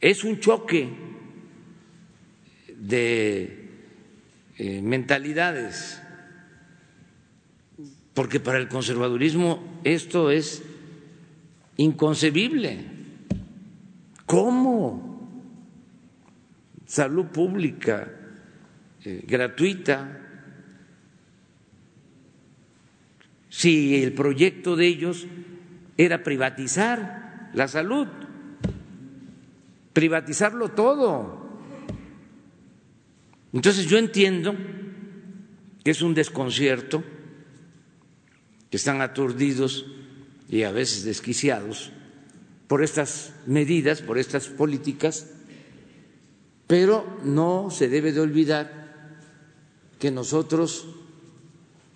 [0.00, 0.88] Es un choque
[2.76, 3.68] de
[4.58, 6.00] eh, mentalidades,
[8.14, 10.62] porque para el conservadurismo esto es
[11.82, 12.86] inconcebible.
[14.26, 15.10] ¿Cómo?
[16.86, 18.10] Salud pública,
[19.04, 20.18] eh, gratuita,
[23.48, 25.26] si el proyecto de ellos
[25.96, 28.08] era privatizar la salud,
[29.92, 31.60] privatizarlo todo.
[33.52, 34.54] Entonces yo entiendo
[35.84, 37.04] que es un desconcierto,
[38.70, 39.86] que están aturdidos
[40.52, 41.90] y a veces desquiciados
[42.68, 45.26] por estas medidas, por estas políticas,
[46.68, 49.18] pero no se debe de olvidar
[49.98, 50.86] que nosotros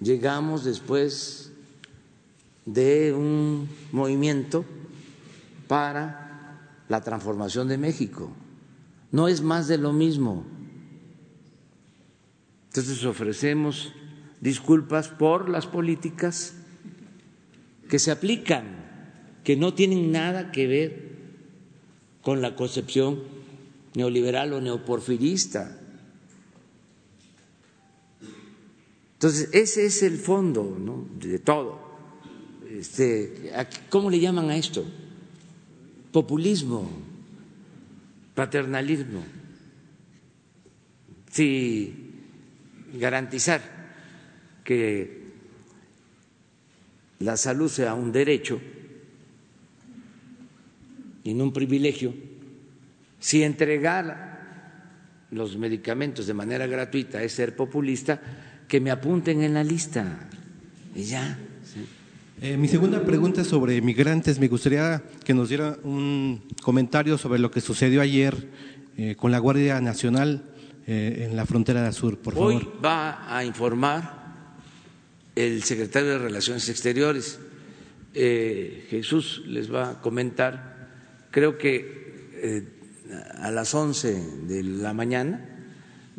[0.00, 1.52] llegamos después
[2.64, 4.64] de un movimiento
[5.68, 8.32] para la transformación de México
[9.12, 10.44] no es más de lo mismo.
[12.68, 13.92] Entonces ofrecemos
[14.40, 16.54] disculpas por las políticas
[17.88, 18.64] que se aplican,
[19.44, 21.07] que no tienen nada que ver
[22.22, 23.22] con la concepción
[23.94, 25.81] neoliberal o neoporfirista.
[29.14, 31.81] Entonces, ese es el fondo de todo.
[32.68, 33.53] Este,
[33.88, 34.85] ¿Cómo le llaman a esto?
[36.12, 36.90] Populismo,
[38.35, 39.25] paternalismo.
[41.31, 41.94] Si
[42.94, 43.62] garantizar
[44.64, 45.25] que
[47.20, 48.61] la salud sea un derecho
[51.24, 52.14] y no un privilegio,
[53.18, 58.20] si entregar los medicamentos de manera gratuita es ser populista,
[58.68, 60.29] que me apunten en la lista
[60.94, 61.38] y ya.
[62.40, 64.38] Eh, mi segunda pregunta es sobre migrantes.
[64.38, 68.48] Me gustaría que nos diera un comentario sobre lo que sucedió ayer
[68.96, 70.44] eh, con la Guardia Nacional
[70.87, 72.55] eh, en la frontera del sur, por favor.
[72.55, 74.25] Hoy va a informar
[75.37, 77.38] el secretario de Relaciones Exteriores.
[78.12, 80.88] Jesús les va a comentar.
[81.31, 82.07] Creo que
[83.38, 85.57] a las 11 de la mañana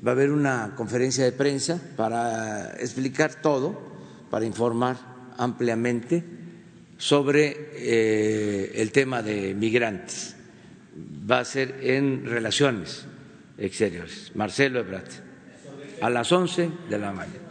[0.05, 3.79] va a haber una conferencia de prensa para explicar todo,
[4.29, 4.97] para informar
[5.37, 6.23] ampliamente
[6.97, 10.35] sobre eh, el tema de migrantes.
[11.29, 13.05] Va a ser en relaciones
[13.57, 14.31] exteriores.
[14.35, 15.09] Marcelo Ebrard,
[16.01, 17.46] a las 11 de la mañana.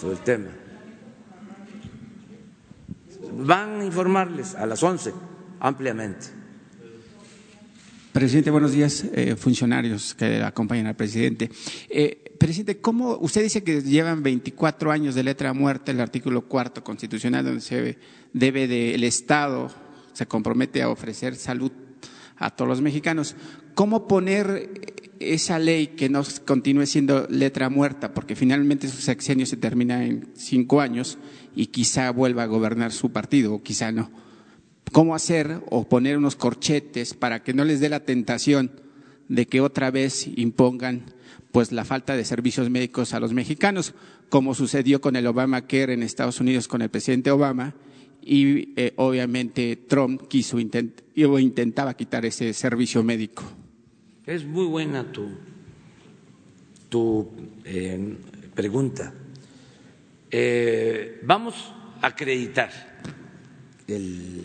[0.00, 0.50] Sobre el tema.
[3.36, 5.12] Van a informarles a las 11
[5.60, 6.26] ampliamente.
[8.12, 11.50] Presidente, buenos días, eh, funcionarios que acompañan al presidente.
[11.88, 16.84] Eh, presidente, ¿cómo usted dice que llevan 24 años de letra muerta el artículo cuarto
[16.84, 17.98] constitucional donde se
[18.32, 19.68] debe del Estado
[20.12, 21.72] se compromete a ofrecer salud
[22.36, 23.34] a todos los mexicanos?
[23.74, 24.70] ¿Cómo poner
[25.20, 28.14] esa ley que no continúe siendo letra muerta?
[28.14, 31.18] Porque finalmente su sexenio se termina en cinco años
[31.54, 34.10] y quizá vuelva a gobernar su partido o quizá no
[34.92, 38.70] cómo hacer o poner unos corchetes para que no les dé la tentación
[39.28, 41.02] de que otra vez impongan
[41.50, 43.94] pues la falta de servicios médicos a los mexicanos,
[44.28, 47.74] como sucedió con el Obamacare en Estados Unidos con el presidente Obama
[48.22, 53.44] y eh, obviamente Trump quiso o intentaba quitar ese servicio médico.
[54.26, 55.28] Es muy buena tu,
[56.88, 57.30] tu
[57.64, 58.16] eh,
[58.54, 59.12] pregunta.
[60.30, 61.54] Eh, vamos
[62.00, 62.70] a acreditar
[63.86, 64.42] el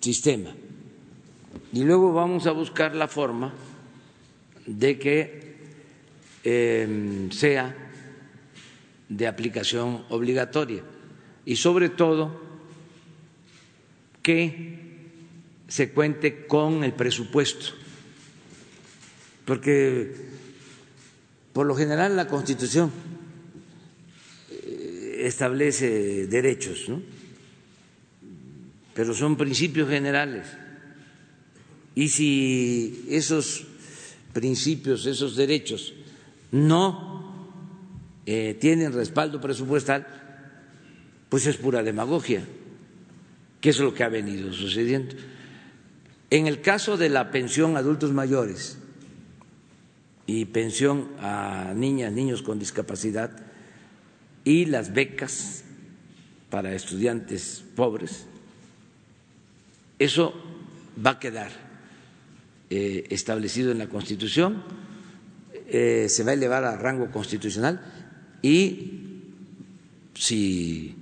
[0.00, 0.50] sistema.
[1.74, 3.52] Y luego vamos a buscar la forma
[4.66, 5.56] de que
[6.42, 7.76] em, sea
[9.08, 10.82] de aplicación obligatoria
[11.44, 12.40] y sobre todo
[14.22, 14.78] que
[15.68, 17.74] se cuente con el presupuesto,
[19.48, 20.12] porque
[21.54, 22.92] por lo general la Constitución
[24.50, 27.00] eh, establece derechos, ¿no?
[28.92, 30.46] pero son principios generales.
[31.94, 33.64] Y si esos
[34.34, 35.94] principios, esos derechos
[36.52, 37.48] no
[38.26, 40.06] eh, tienen respaldo presupuestal,
[41.30, 42.44] pues es pura demagogia,
[43.62, 45.16] que es lo que ha venido sucediendo.
[46.28, 48.77] En el caso de la pensión a adultos mayores
[50.28, 53.30] y pensión a niñas, niños con discapacidad
[54.44, 55.64] y las becas
[56.50, 58.26] para estudiantes pobres,
[59.98, 60.34] eso
[61.04, 61.50] va a quedar
[62.68, 64.62] eh, establecido en la Constitución,
[65.66, 67.80] eh, se va a elevar a rango constitucional
[68.42, 69.22] y
[70.12, 70.94] si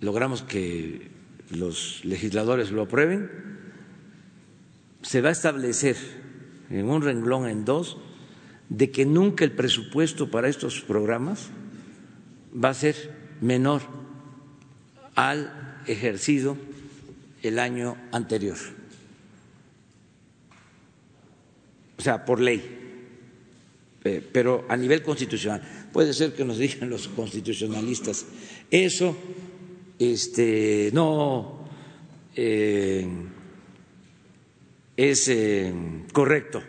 [0.00, 1.10] logramos que
[1.50, 3.30] los legisladores lo aprueben,
[5.02, 5.96] se va a establecer
[6.70, 7.98] en un renglón en dos
[8.76, 11.48] de que nunca el presupuesto para estos programas
[12.52, 12.96] va a ser
[13.42, 13.82] menor
[15.14, 16.56] al ejercido
[17.42, 18.56] el año anterior.
[21.98, 22.62] O sea, por ley,
[24.32, 25.62] pero a nivel constitucional.
[25.92, 28.24] Puede ser que nos digan los constitucionalistas,
[28.70, 29.14] eso
[29.98, 31.68] este, no
[32.34, 33.06] eh,
[34.96, 35.74] es eh,
[36.12, 36.62] correcto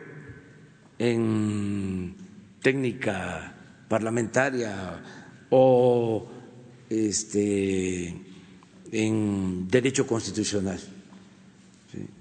[0.99, 2.15] en
[2.61, 3.53] técnica
[3.87, 5.01] parlamentaria
[5.49, 6.27] o
[6.89, 8.15] este,
[8.91, 10.79] en derecho constitucional.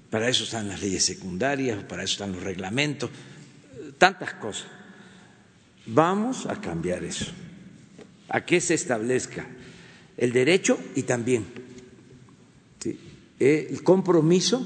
[0.09, 3.09] Para eso están las leyes secundarias, para eso están los reglamentos,
[3.97, 4.67] tantas cosas.
[5.87, 7.31] Vamos a cambiar eso,
[8.29, 9.45] a que se establezca
[10.17, 11.45] el derecho y también
[13.39, 14.65] el compromiso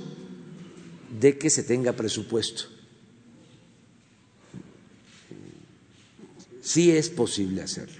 [1.20, 2.77] de que se tenga presupuesto.
[6.68, 7.96] Sí es posible hacerlo.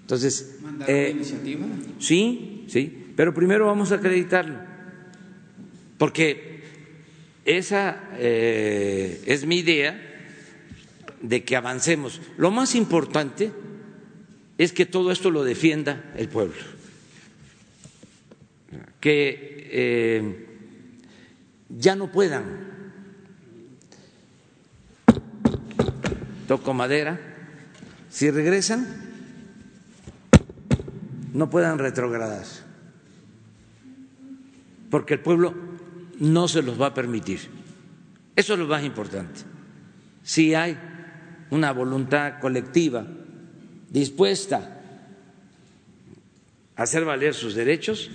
[0.00, 0.56] Entonces,
[0.88, 1.64] eh, iniciativa?
[2.00, 4.58] Sí, sí, pero primero vamos a acreditarlo,
[5.96, 6.64] porque
[7.44, 9.96] esa eh, es mi idea
[11.22, 12.20] de que avancemos.
[12.38, 13.52] Lo más importante
[14.58, 16.60] es que todo esto lo defienda el pueblo,
[18.98, 20.46] que eh,
[21.68, 22.44] ya no puedan,
[26.48, 27.30] toco madera,
[28.14, 28.86] si regresan,
[31.32, 32.44] no puedan retrogradar,
[34.88, 35.52] porque el pueblo
[36.20, 37.40] no se los va a permitir.
[38.36, 39.40] Eso es lo más importante.
[40.22, 40.78] Si hay
[41.50, 43.04] una voluntad colectiva
[43.90, 44.80] dispuesta
[46.76, 48.12] a hacer valer sus derechos,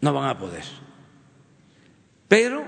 [0.00, 0.62] no van a poder.
[2.28, 2.64] Pero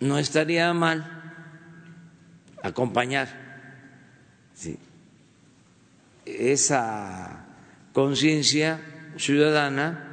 [0.00, 1.48] no estaría mal
[2.62, 3.41] acompañar
[6.24, 7.46] esa
[7.92, 8.80] conciencia
[9.16, 10.08] ciudadana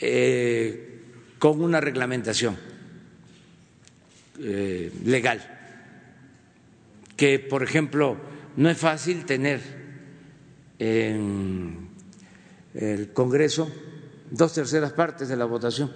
[0.00, 1.02] eh,
[1.38, 2.56] con una reglamentación
[4.40, 5.40] eh, legal,
[7.16, 8.16] que por ejemplo
[8.56, 9.60] no es fácil tener
[10.78, 11.88] en
[12.74, 13.70] el Congreso
[14.30, 15.92] dos terceras partes de la votación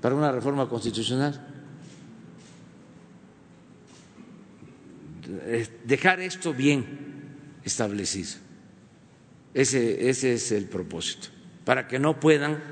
[0.00, 1.55] para una reforma constitucional.
[5.84, 6.84] Dejar esto bien
[7.64, 8.40] establecido.
[9.54, 11.28] Ese, ese es el propósito,
[11.64, 12.62] para que no puedan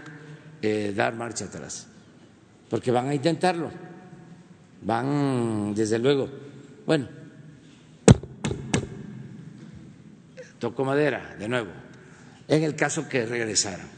[0.61, 1.87] eh, dar marcha atrás,
[2.68, 3.70] porque van a intentarlo,
[4.83, 6.29] van desde luego,
[6.85, 7.09] bueno,
[10.59, 11.70] tocó madera de nuevo,
[12.49, 13.89] en el caso que regresaran,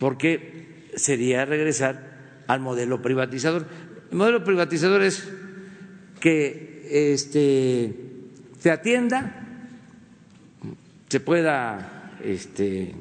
[0.00, 3.66] porque sería regresar al modelo privatizador.
[4.10, 5.28] El modelo privatizador es
[6.24, 7.94] que este,
[8.58, 9.44] se atienda
[11.06, 12.94] se pueda este,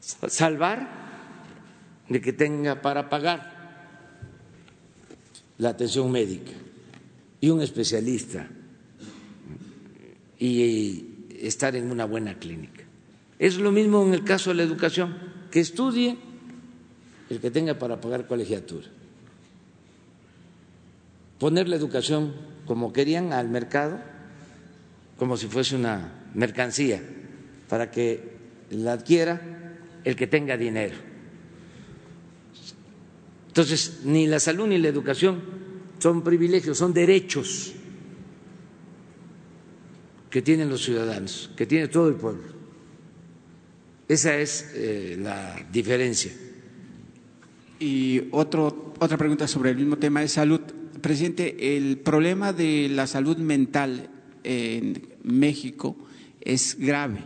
[0.00, 0.88] salvar
[2.08, 3.52] de que tenga para pagar
[5.58, 6.52] la atención médica
[7.42, 8.48] y un especialista
[10.38, 11.04] y
[11.42, 12.84] estar en una buena clínica.
[13.38, 15.14] Es lo mismo en el caso de la educación,
[15.50, 16.16] que estudie
[17.28, 18.95] el que tenga para pagar colegiatura.
[21.38, 22.34] Poner la educación
[22.66, 23.98] como querían al mercado
[25.18, 27.02] como si fuese una mercancía
[27.68, 28.36] para que
[28.70, 29.40] la adquiera
[30.04, 30.96] el que tenga dinero.
[33.48, 35.40] Entonces, ni la salud ni la educación
[35.98, 37.72] son privilegios, son derechos
[40.28, 42.44] que tienen los ciudadanos, que tiene todo el pueblo.
[44.06, 46.32] Esa es eh, la diferencia.
[47.80, 50.60] Y otro, otra pregunta sobre el mismo tema de salud.
[51.06, 54.10] Presidente, el problema de la salud mental
[54.42, 55.96] en México
[56.40, 57.20] es grave.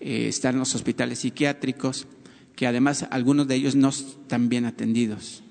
[0.00, 2.08] Eh, están los hospitales psiquiátricos,
[2.56, 5.44] que además algunos de ellos no están bien atendidos.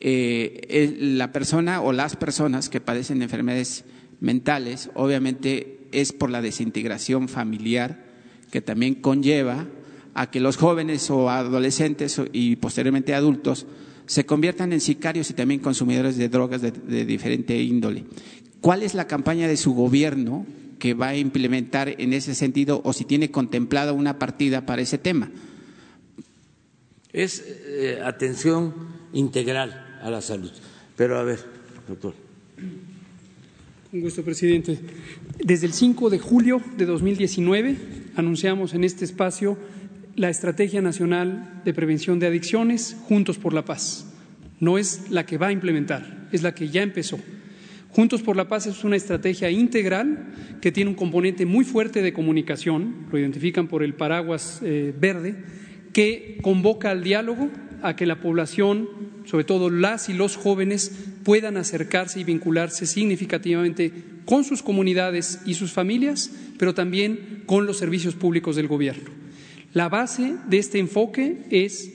[0.00, 3.84] Eh, la persona o las personas que padecen enfermedades
[4.20, 8.02] mentales, obviamente es por la desintegración familiar
[8.50, 9.66] que también conlleva
[10.14, 13.66] a que los jóvenes o adolescentes y posteriormente adultos
[14.08, 18.04] se conviertan en sicarios y también consumidores de drogas de diferente índole.
[18.60, 20.46] ¿Cuál es la campaña de su gobierno
[20.78, 24.98] que va a implementar en ese sentido o si tiene contemplada una partida para ese
[24.98, 25.30] tema?
[27.12, 28.74] Es eh, atención
[29.12, 30.50] integral a la salud.
[30.96, 31.38] Pero a ver,
[31.86, 32.14] doctor.
[33.92, 34.78] Un gusto, presidente.
[35.38, 37.76] Desde el 5 de julio de 2019
[38.16, 39.56] anunciamos en este espacio
[40.18, 44.04] la Estrategia Nacional de Prevención de Adicciones, Juntos por la Paz.
[44.58, 47.20] No es la que va a implementar, es la que ya empezó.
[47.90, 52.12] Juntos por la Paz es una estrategia integral que tiene un componente muy fuerte de
[52.12, 55.36] comunicación, lo identifican por el paraguas eh, verde,
[55.92, 57.48] que convoca al diálogo
[57.82, 58.88] a que la población,
[59.24, 63.92] sobre todo las y los jóvenes, puedan acercarse y vincularse significativamente
[64.24, 69.27] con sus comunidades y sus familias, pero también con los servicios públicos del gobierno.
[69.74, 71.92] La base de este enfoque es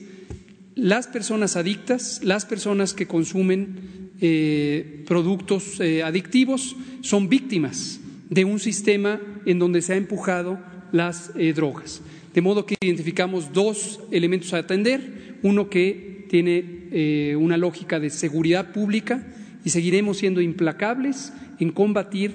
[0.76, 8.00] las personas adictas, las personas que consumen eh, productos eh, adictivos son víctimas
[8.30, 10.58] de un sistema en donde se ha empujado
[10.92, 12.00] las eh, drogas.
[12.32, 18.72] De modo que identificamos dos elementos a atender, uno que tiene una lógica de seguridad
[18.72, 19.26] pública
[19.64, 22.34] y seguiremos siendo implacables en combatir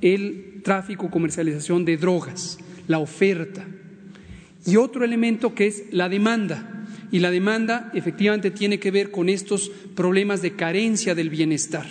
[0.00, 2.58] el tráfico, comercialización de drogas,
[2.88, 3.66] la oferta.
[4.66, 9.28] Y otro elemento que es la demanda Y la demanda efectivamente tiene que ver con
[9.28, 11.86] estos problemas de carencia del bienestar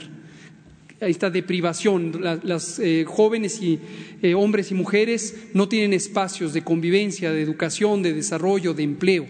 [1.02, 2.20] esta deprivación.
[2.44, 3.80] Las, eh, jóvenes y
[4.22, 9.26] eh, hombres y mujeres no tienen espacios de convivencia, de educación, de desarrollo, de empleo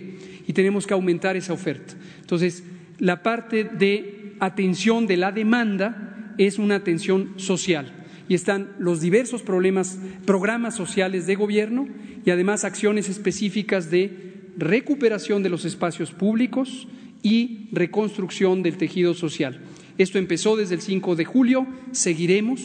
[0.47, 1.93] y tenemos que aumentar esa oferta.
[2.21, 2.63] Entonces,
[2.97, 7.98] la parte de atención de la demanda es una atención social
[8.29, 11.89] y están los diversos problemas, programas sociales de gobierno
[12.23, 16.87] y además acciones específicas de recuperación de los espacios públicos
[17.23, 19.59] y reconstrucción del tejido social.
[19.97, 22.61] Esto empezó desde el 5 de julio, seguiremos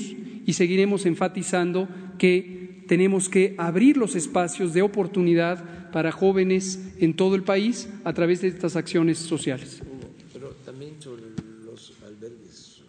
[0.47, 1.89] y seguiremos enfatizando
[2.19, 8.13] que tenemos que abrir los espacios de oportunidad para jóvenes en todo el país a
[8.13, 9.81] través de estas acciones sociales.
[10.33, 11.23] Pero también sobre
[11.65, 12.83] los albergues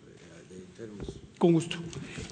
[0.50, 1.20] de enfermos.
[1.38, 1.78] Con gusto.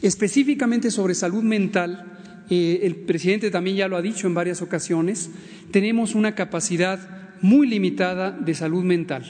[0.03, 2.17] Específicamente sobre salud mental,
[2.49, 5.31] eh, el presidente también ya lo ha dicho en varias ocasiones,
[5.71, 9.23] tenemos una capacidad muy limitada de salud mental.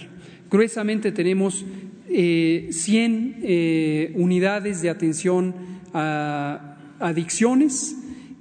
[0.50, 1.64] Gruesamente tenemos
[2.10, 5.54] eh, 100 eh, unidades de atención
[5.94, 7.96] a adicciones,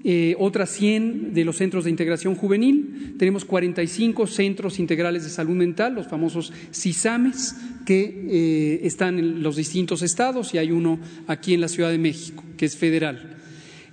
[0.05, 5.55] eh, otras 100 de los centros de integración juvenil, tenemos 45 centros integrales de salud
[5.55, 10.99] mental, los famosos CISAMES, que eh, están en los distintos estados y hay uno
[11.29, 13.39] aquí en la Ciudad de México, que es federal.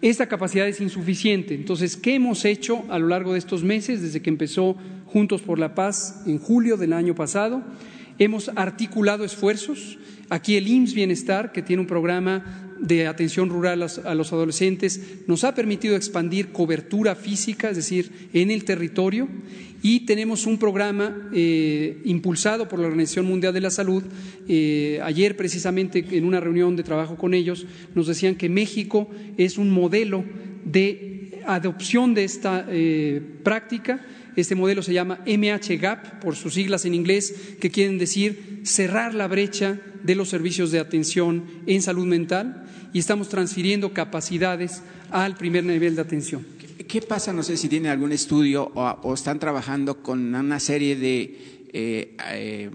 [0.02, 1.54] Esta capacidad es insuficiente.
[1.54, 5.60] Entonces, ¿qué hemos hecho a lo largo de estos meses, desde que empezó Juntos por
[5.60, 7.64] la Paz en julio del año pasado?
[8.18, 10.00] Hemos articulado esfuerzos.
[10.30, 15.44] Aquí el IMSS Bienestar, que tiene un programa de atención rural a los adolescentes, nos
[15.44, 19.28] ha permitido expandir cobertura física, es decir, en el territorio,
[19.82, 24.04] y tenemos un programa eh, impulsado por la Organización Mundial de la Salud.
[24.48, 27.66] Eh, ayer, precisamente, en una reunión de trabajo con ellos,
[27.96, 30.24] nos decían que México es un modelo
[30.66, 34.06] de adopción de esta eh, práctica
[34.42, 39.28] este modelo se llama MHGAP, por sus siglas en inglés, que quieren decir cerrar la
[39.28, 44.82] brecha de los servicios de atención en salud mental y estamos transfiriendo capacidades
[45.12, 46.46] al primer nivel de atención.
[46.88, 47.34] ¿Qué pasa?
[47.34, 52.72] No sé si tienen algún estudio o, están trabajando con una serie de eh, eh,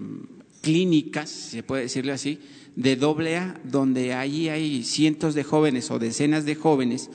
[0.61, 2.39] clínicas, se puede decirlo así,
[2.75, 7.09] de doble A, donde allí hay cientos de jóvenes o decenas de jóvenes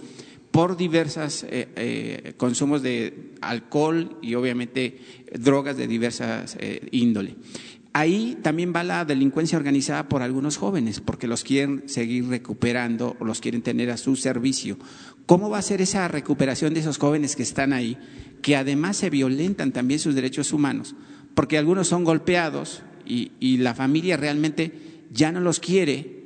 [0.50, 4.98] por diversas eh, eh, consumos de alcohol y obviamente
[5.38, 7.36] drogas de diversas eh, índole.
[7.92, 13.24] Ahí también va la delincuencia organizada por algunos jóvenes, porque los quieren seguir recuperando o
[13.24, 14.78] los quieren tener a su servicio.
[15.26, 17.98] ¿Cómo va a ser esa recuperación de esos jóvenes que están ahí,
[18.42, 20.94] que además se violentan también sus derechos humanos?
[21.34, 24.72] Porque algunos son golpeados y la familia realmente
[25.12, 26.19] ya no los quiere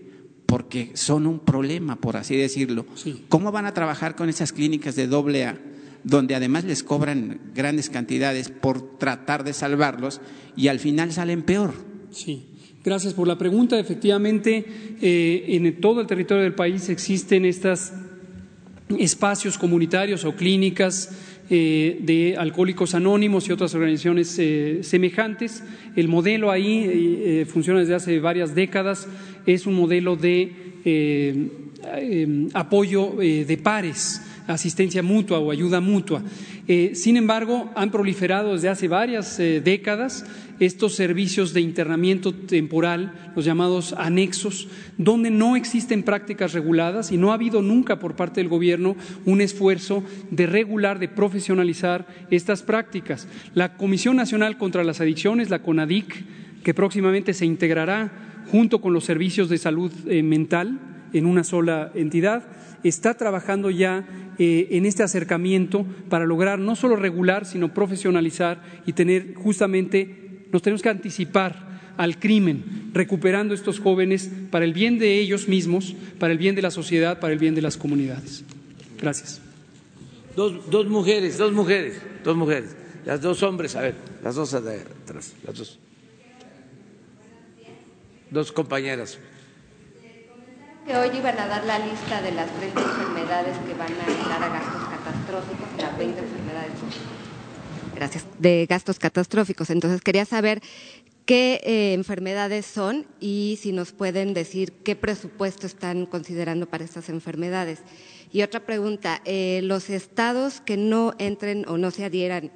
[0.47, 2.87] porque son un problema, por así decirlo.
[3.29, 5.59] ¿Cómo van a trabajar con esas clínicas de doble A,
[6.03, 10.21] donde además les cobran grandes cantidades por tratar de salvarlos
[10.57, 11.75] y al final salen peor?
[12.11, 12.47] Sí.
[12.85, 13.79] Gracias por la pregunta.
[13.79, 14.65] Efectivamente,
[15.01, 17.93] eh, en todo el territorio del país existen estos
[18.99, 21.11] espacios comunitarios o clínicas
[21.51, 25.63] eh, de Alcohólicos Anónimos y otras organizaciones eh, semejantes.
[25.95, 29.07] El modelo ahí eh, funciona desde hace varias décadas,
[29.47, 31.51] es un modelo de
[32.55, 36.23] apoyo de pares asistencia mutua o ayuda mutua.
[36.93, 40.27] sin embargo, han proliferado desde hace varias décadas
[40.61, 44.69] estos servicios de internamiento temporal, los llamados anexos,
[44.99, 49.41] donde no existen prácticas reguladas y no ha habido nunca por parte del Gobierno un
[49.41, 53.27] esfuerzo de regular, de profesionalizar estas prácticas.
[53.55, 59.05] La Comisión Nacional contra las Adicciones, la CONADIC, que próximamente se integrará junto con los
[59.05, 60.79] servicios de salud eh, mental
[61.13, 62.45] en una sola entidad,
[62.83, 64.07] está trabajando ya
[64.39, 70.63] eh, en este acercamiento para lograr no solo regular, sino profesionalizar y tener justamente nos
[70.63, 76.33] tenemos que anticipar al crimen, recuperando estos jóvenes para el bien de ellos mismos, para
[76.33, 78.45] el bien de la sociedad, para el bien de las comunidades.
[79.01, 79.41] Gracias.
[80.37, 82.77] Dos, dos mujeres, dos mujeres, dos mujeres.
[83.05, 85.79] Las dos hombres, a ver, las dos atrás, las dos.
[88.35, 89.17] Dos compañeras.
[90.85, 94.43] Que hoy iban a dar la lista de las 30 enfermedades que van a entrar
[94.43, 96.73] a gastos catastróficos, las 20 enfermedades
[97.95, 98.27] Gracias.
[98.41, 99.71] De gastos catastróficos.
[99.71, 100.61] Entonces quería saber
[101.27, 107.09] qué eh, enfermedades son y si nos pueden decir qué presupuesto están considerando para estas
[107.11, 107.83] enfermedades.
[108.33, 112.51] Y otra pregunta, eh, los estados que no entren o no se adhieran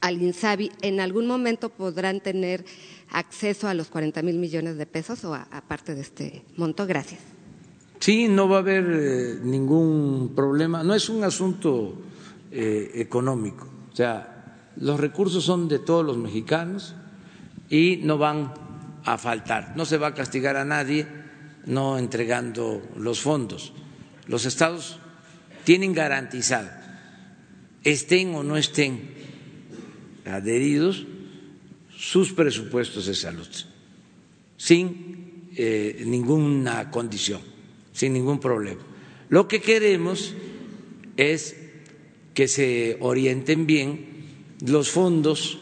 [0.00, 2.64] al INSABI, ¿en algún momento podrán tener
[3.10, 6.86] acceso a los 40 mil millones de pesos o aparte de este monto?
[6.86, 7.20] Gracias.
[7.98, 10.82] Sí, no va a haber eh, ningún problema.
[10.82, 12.02] No es un asunto
[12.52, 13.68] económico.
[13.92, 16.94] O sea, los recursos son de todos los mexicanos
[17.68, 18.54] y no van
[19.04, 19.74] a faltar.
[19.76, 21.06] No se va a castigar a nadie
[21.66, 23.72] no entregando los fondos.
[24.26, 24.98] Los estados
[25.64, 26.68] tienen garantizado,
[27.82, 29.14] estén o no estén
[30.26, 31.06] adheridos,
[31.96, 33.48] sus presupuestos de salud,
[34.56, 37.40] sin eh, ninguna condición,
[37.92, 38.82] sin ningún problema.
[39.28, 40.34] Lo que queremos
[41.16, 41.56] es
[42.34, 44.06] que se orienten bien
[44.66, 45.58] los fondos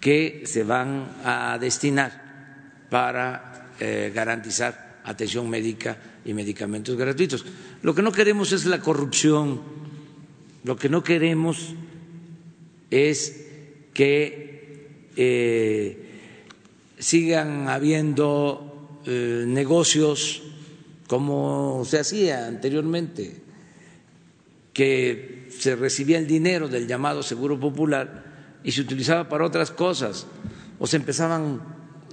[0.00, 7.44] que se van a destinar para eh, garantizar atención médica y medicamentos gratuitos.
[7.82, 9.60] Lo que no queremos es la corrupción,
[10.64, 11.74] lo que no queremos
[12.90, 13.45] es
[13.96, 15.96] que eh,
[16.98, 20.42] sigan habiendo eh, negocios
[21.06, 23.40] como se hacía anteriormente,
[24.74, 30.26] que se recibía el dinero del llamado Seguro Popular y se utilizaba para otras cosas,
[30.78, 31.62] o se empezaban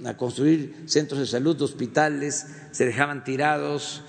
[0.06, 4.02] a construir centros de salud, hospitales, se dejaban tirados,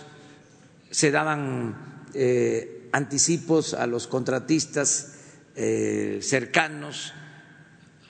[0.91, 5.17] se daban eh, anticipos a los contratistas
[5.57, 7.11] eh, cercanos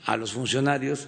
[0.06, 1.08] a los funcionarios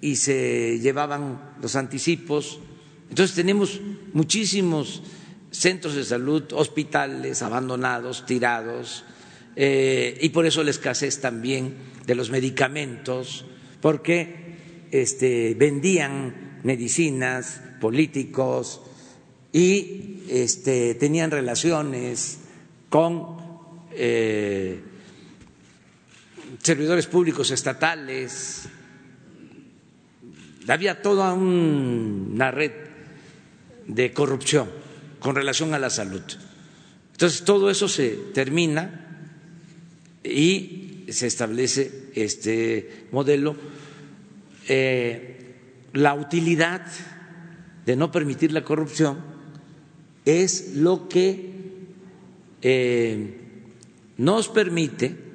[0.00, 2.60] y se llevaban los anticipos.
[3.08, 3.80] Entonces tenemos
[4.12, 5.02] muchísimos
[5.50, 9.04] centros de salud, hospitales abandonados, tirados,
[9.56, 11.74] eh, y por eso la escasez también
[12.06, 13.46] de los medicamentos,
[13.80, 18.82] porque este, vendían medicinas, políticos
[19.52, 22.38] y este, tenían relaciones
[22.88, 23.36] con
[23.92, 24.82] eh,
[26.66, 28.68] servidores públicos estatales.
[30.66, 32.72] Había toda una red
[33.86, 34.68] de corrupción
[35.20, 36.22] con relación a la salud.
[37.12, 39.30] Entonces, todo eso se termina
[40.24, 43.56] y se establece este modelo.
[44.68, 45.54] Eh,
[45.92, 46.84] la utilidad
[47.86, 49.18] de no permitir la corrupción
[50.24, 51.52] es lo que
[52.60, 53.38] eh,
[54.16, 55.25] nos permite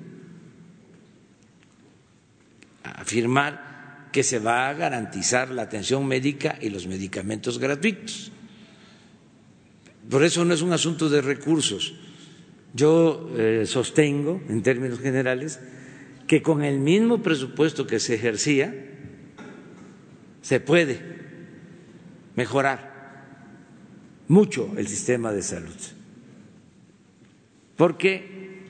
[3.02, 8.32] afirmar que se va a garantizar la atención médica y los medicamentos gratuitos.
[10.10, 11.93] Por eso no es un asunto de recursos
[12.74, 15.60] yo eh, sostengo, en términos generales,
[16.28, 18.74] que con el mismo presupuesto que se ejercía,
[20.41, 20.99] se puede
[22.36, 22.91] mejorar
[24.28, 25.76] mucho el sistema de salud,
[27.76, 28.64] porque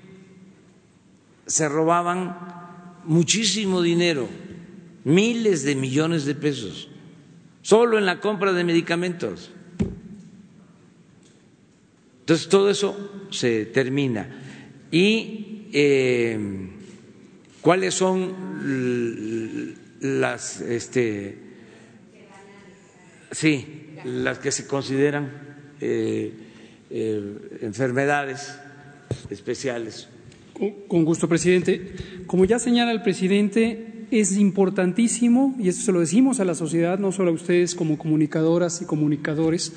[1.46, 2.61] se robaban
[3.06, 4.28] muchísimo dinero,
[5.04, 6.90] miles de millones de pesos,
[7.62, 9.52] solo en la compra de medicamentos.
[12.22, 14.30] Entonces, todo eso se termina.
[14.92, 16.40] ¿Y eh,
[17.62, 21.38] cuáles son las, este,
[23.32, 25.32] sí, las que se consideran
[25.80, 26.34] eh,
[26.90, 28.56] eh, enfermedades
[29.30, 30.08] especiales?
[30.88, 31.94] Con gusto, presidente.
[32.28, 37.00] Como ya señala el presidente, es importantísimo, y esto se lo decimos a la sociedad,
[37.00, 39.74] no solo a ustedes como comunicadoras y comunicadores,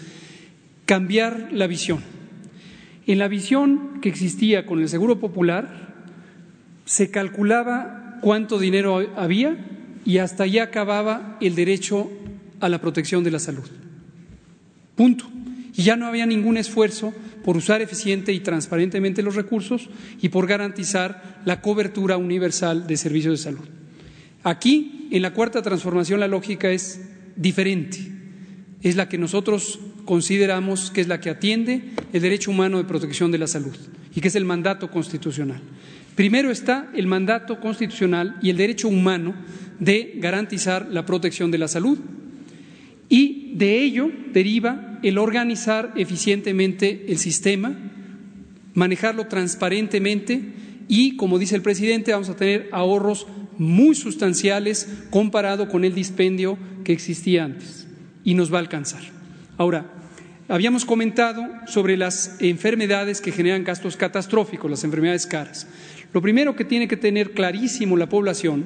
[0.85, 2.01] cambiar la visión
[3.07, 5.95] en la visión que existía con el Seguro Popular,
[6.85, 9.57] se calculaba cuánto dinero había
[10.05, 12.11] y hasta allá acababa el derecho
[12.61, 13.65] a la protección de la salud.
[14.97, 15.34] Punto.
[15.77, 17.13] Y ya no había ningún esfuerzo
[17.45, 19.89] por usar eficiente y transparentemente los recursos
[20.21, 23.69] y por garantizar la cobertura universal de servicios de salud.
[24.45, 27.01] Aquí, en la cuarta transformación, la lógica es
[27.37, 27.99] diferente.
[28.83, 33.33] Es la que nosotros consideramos que es la que atiende el derecho humano de protección
[33.33, 33.75] de la salud
[34.15, 35.61] y que es el mandato constitucional.
[36.15, 39.35] Primero está el mandato constitucional y el derecho humano
[39.81, 41.99] de garantizar la protección de la salud
[43.09, 47.77] y de ello deriva el organizar eficientemente el sistema,
[48.75, 50.41] manejarlo transparentemente
[50.89, 53.27] y, como dice el presidente, vamos a tener ahorros
[53.59, 57.87] muy sustanciales comparado con el dispendio que existía antes
[58.25, 59.03] y nos va a alcanzar.
[59.57, 59.93] Ahora,
[60.49, 65.69] habíamos comentado sobre las enfermedades que generan gastos catastróficos, las enfermedades caras.
[66.13, 68.65] Lo primero que tiene que tener clarísimo la población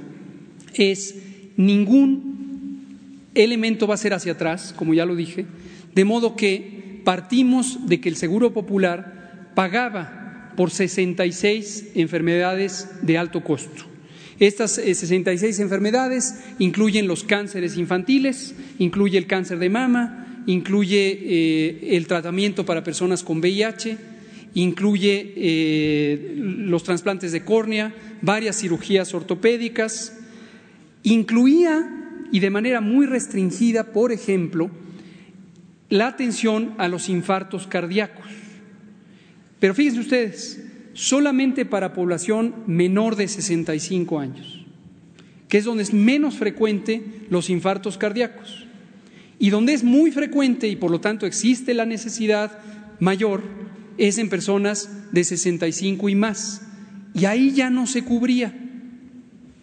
[0.75, 1.15] es
[1.57, 2.48] ningún
[3.45, 5.47] elemento va a ser hacia atrás, como ya lo dije,
[5.95, 13.43] de modo que partimos de que el Seguro Popular pagaba por 66 enfermedades de alto
[13.43, 13.85] costo.
[14.39, 21.97] Estas 66 eh, enfermedades incluyen los cánceres infantiles, incluye el cáncer de mama, incluye eh,
[21.97, 23.99] el tratamiento para personas con VIH
[24.55, 30.19] incluye eh, los trasplantes de córnea, varias cirugías ortopédicas,
[31.03, 31.98] incluía
[32.33, 34.71] y de manera muy restringida, por ejemplo,
[35.89, 38.27] la atención a los infartos cardíacos.
[39.61, 44.65] Pero fíjense ustedes, solamente para población menor de 65 años,
[45.49, 48.67] que es donde es menos frecuente los infartos cardíacos
[49.39, 52.59] y donde es muy frecuente y por lo tanto existe la necesidad
[53.01, 53.43] mayor
[53.97, 56.63] es en personas de 65 y más.
[57.15, 58.55] Y ahí ya no se cubría.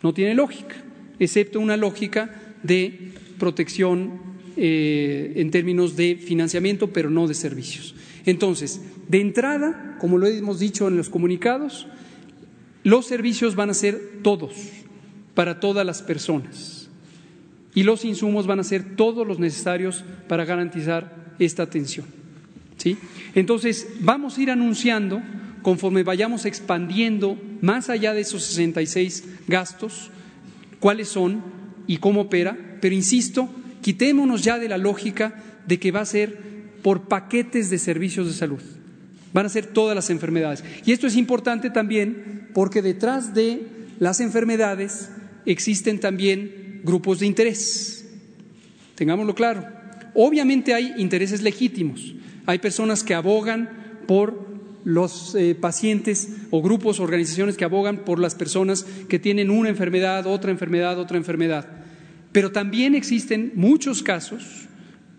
[0.03, 0.75] No tiene lógica,
[1.19, 2.29] excepto una lógica
[2.65, 4.19] de protección
[4.57, 7.95] eh, en términos de financiamiento, pero no de servicios.
[8.25, 11.87] Entonces, de entrada, como lo hemos dicho en los comunicados,
[12.83, 14.53] los servicios van a ser todos,
[15.33, 16.89] para todas las personas.
[17.73, 22.05] Y los insumos van a ser todos los necesarios para garantizar esta atención.
[22.77, 22.97] ¿sí?
[23.33, 25.21] Entonces, vamos a ir anunciando,
[25.61, 30.11] conforme vayamos expandiendo más allá de esos 66 gastos,
[30.79, 31.43] cuáles son
[31.87, 33.49] y cómo opera, pero insisto,
[33.81, 36.39] quitémonos ya de la lógica de que va a ser
[36.81, 38.61] por paquetes de servicios de salud.
[39.33, 40.63] Van a ser todas las enfermedades.
[40.85, 43.67] Y esto es importante también porque detrás de
[43.99, 45.09] las enfermedades
[45.45, 48.05] existen también grupos de interés.
[48.95, 49.67] Tengámoslo claro.
[50.13, 52.13] Obviamente hay intereses legítimos.
[52.45, 53.69] Hay personas que abogan
[54.07, 54.44] por
[54.85, 60.27] los eh, pacientes o grupos, organizaciones que abogan por las personas que tienen una enfermedad,
[60.27, 61.67] otra enfermedad, otra enfermedad.
[62.31, 64.67] Pero también existen muchos casos,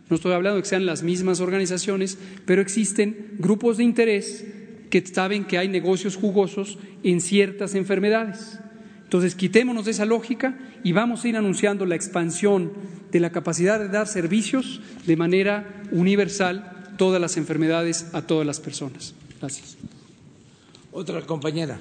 [0.08, 4.46] no estoy hablando de que sean las mismas organizaciones, pero existen grupos de interés
[4.88, 8.60] que saben que hay negocios jugosos en ciertas enfermedades.
[9.02, 12.72] Entonces, quitémonos de esa lógica y vamos a ir anunciando la expansión
[13.10, 18.60] de la capacidad de dar servicios de manera universal todas las enfermedades a todas las
[18.60, 19.14] personas.
[19.46, 19.76] Gracias.
[20.90, 21.78] Otra compañera.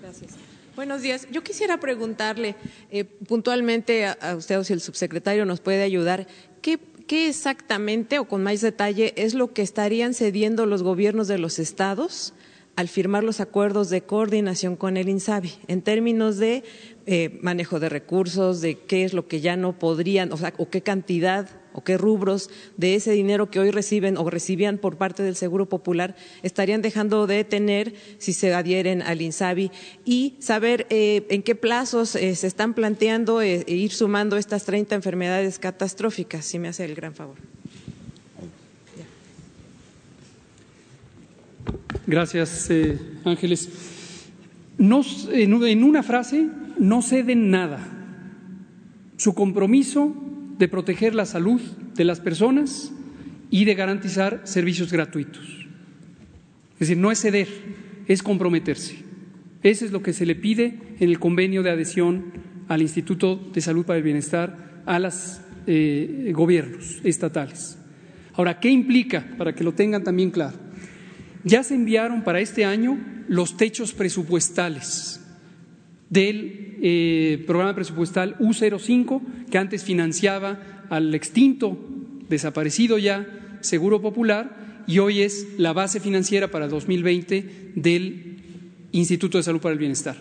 [0.00, 0.30] Gracias.
[0.76, 1.26] Buenos días.
[1.32, 2.54] Yo quisiera preguntarle
[2.92, 6.28] eh, puntualmente a, usted o si el subsecretario nos puede ayudar,
[6.60, 6.78] ¿qué,
[7.08, 11.58] ¿qué exactamente o con más detalle es lo que estarían cediendo los gobiernos de los
[11.58, 12.34] estados
[12.76, 16.62] al firmar los acuerdos de coordinación con el INSABI en términos de
[17.06, 20.70] eh, manejo de recursos, de qué es lo que ya no podrían, o sea, o
[20.70, 25.22] qué cantidad o qué rubros de ese dinero que hoy reciben o recibían por parte
[25.22, 29.70] del Seguro Popular estarían dejando de tener si se adhieren al INSABI
[30.04, 34.94] y saber eh, en qué plazos eh, se están planteando e ir sumando estas 30
[34.94, 37.36] enfermedades catastróficas, si me hace el gran favor.
[42.06, 42.68] Gracias,
[43.24, 43.68] Ángeles.
[44.78, 46.48] en una frase,
[46.78, 47.78] no ceden nada.
[49.16, 50.14] Su compromiso
[50.62, 51.60] de proteger la salud
[51.96, 52.92] de las personas
[53.50, 55.66] y de garantizar servicios gratuitos.
[56.74, 57.48] Es decir, no es ceder,
[58.06, 58.94] es comprometerse.
[59.64, 62.26] Eso es lo que se le pide en el convenio de adhesión
[62.68, 67.76] al Instituto de Salud para el Bienestar a los eh, gobiernos estatales.
[68.34, 69.34] Ahora, ¿qué implica?
[69.36, 70.60] Para que lo tengan también claro.
[71.42, 75.20] Ya se enviaron para este año los techos presupuestales
[76.08, 81.78] del eh, programa presupuestal U05, que antes financiaba al extinto,
[82.28, 83.24] desaparecido ya,
[83.60, 88.36] Seguro Popular, y hoy es la base financiera para 2020 del
[88.90, 90.16] Instituto de Salud para el Bienestar.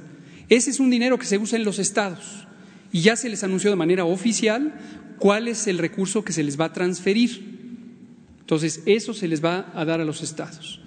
[0.49, 2.45] Ese es un dinero que se usa en los estados
[2.91, 4.75] y ya se les anunció de manera oficial
[5.17, 7.41] cuál es el recurso que se les va a transferir.
[8.41, 10.79] Entonces, eso se les va a dar a los estados.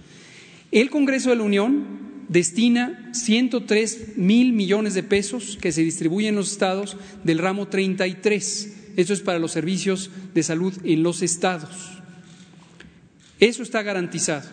[0.71, 6.37] El Congreso de la Unión destina 103 mil millones de pesos que se distribuyen en
[6.37, 8.93] los estados del ramo 33.
[8.97, 11.99] Eso es para los servicios de salud en los estados.
[13.41, 14.49] Eso está garantizado.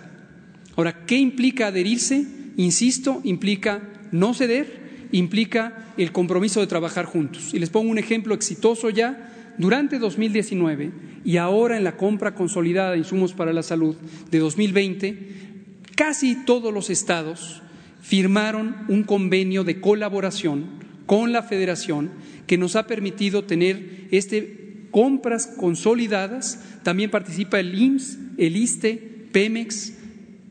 [0.75, 2.25] Ahora, ¿qué implica adherirse?
[2.57, 7.53] Insisto, implica no ceder, implica el compromiso de trabajar juntos.
[7.53, 9.27] Y les pongo un ejemplo exitoso ya.
[9.57, 10.91] Durante 2019
[11.23, 13.95] y ahora en la compra consolidada de insumos para la salud
[14.31, 15.50] de 2020,
[15.95, 17.61] casi todos los estados
[18.01, 20.65] firmaron un convenio de colaboración
[21.05, 22.11] con la federación
[22.47, 24.61] que nos ha permitido tener este
[24.91, 29.93] compras consolidadas, también participa el IMSS, el ISTE, Pemex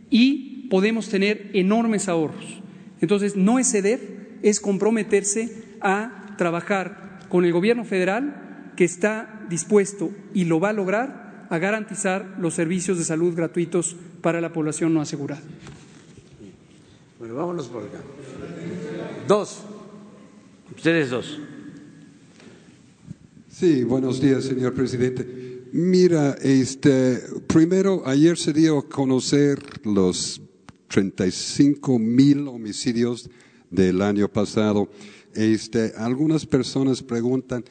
[0.09, 2.61] y podemos tener enormes ahorros.
[3.01, 4.01] Entonces, no es ceder,
[4.43, 10.74] es comprometerse a trabajar con el gobierno federal que está dispuesto y lo va a
[10.74, 15.43] lograr a garantizar los servicios de salud gratuitos para la población no asegurada.
[17.18, 18.01] Bueno, vámonos por acá.
[19.29, 19.62] Dos.
[20.75, 21.39] Ustedes dos.
[23.49, 25.66] Sí, buenos días, señor presidente.
[25.73, 30.41] Mira, este, primero, ayer se dio a conocer los
[30.89, 33.29] 35 mil homicidios
[33.71, 34.91] del año pasado.
[35.35, 37.64] Este, algunas personas preguntan,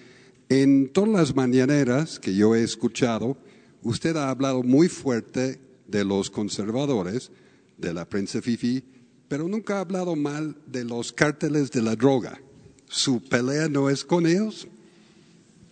[0.47, 3.38] en todas las mañaneras que yo he escuchado,
[3.84, 5.60] usted ha hablado muy fuerte
[5.90, 7.32] de los conservadores,
[7.78, 8.84] de la prensa FIFI,
[9.28, 12.40] pero nunca ha hablado mal de los cárteles de la droga.
[12.88, 14.68] ¿Su pelea no es con ellos?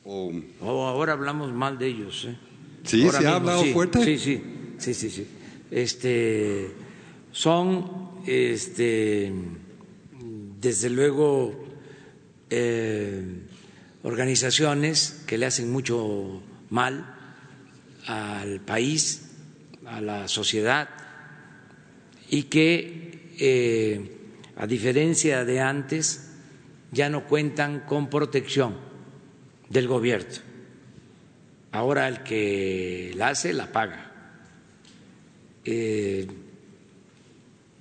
[0.03, 2.25] ¿O ahora hablamos mal de ellos.
[2.27, 2.37] ¿eh?
[2.83, 3.09] ¿Sí?
[3.09, 4.03] ¿Se ha hablado fuerte?
[4.03, 4.41] Sí, sí,
[4.77, 5.27] sí, sí, sí.
[5.69, 6.71] Este,
[7.31, 9.33] son, este,
[10.61, 11.67] desde luego,
[12.49, 13.41] eh,
[14.03, 17.15] organizaciones que le hacen mucho mal
[18.05, 19.26] al país,
[19.87, 20.89] a la sociedad,
[22.29, 24.17] y que, eh,
[24.55, 26.35] a diferencia de antes,
[26.91, 28.75] ya no cuentan con protección
[29.69, 30.35] del gobierno.
[31.71, 34.11] Ahora el que la hace, la paga.
[35.63, 36.27] Eh,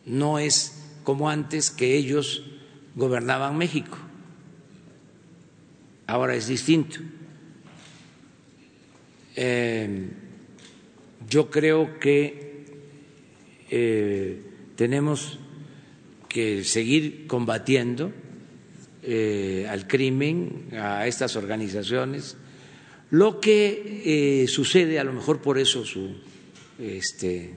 [0.04, 2.42] no es como antes que ellos
[2.94, 3.96] gobernaban México.
[6.06, 7.00] Ahora es distinto.
[9.36, 10.08] Eh,
[11.28, 12.64] yo creo que
[13.70, 14.40] eh,
[14.76, 15.38] tenemos
[16.28, 18.12] que seguir combatiendo
[19.02, 22.36] eh, al crimen, a estas organizaciones.
[23.10, 26.16] Lo que sucede, a lo mejor por eso su
[26.78, 27.54] este,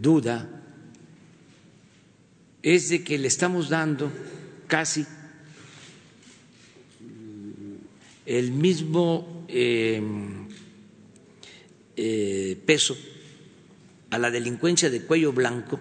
[0.00, 0.64] duda,
[2.62, 4.10] es de que le estamos dando
[4.66, 5.06] casi
[8.26, 10.02] el mismo eh,
[11.96, 12.96] eh, peso
[14.10, 15.80] a la delincuencia de cuello blanco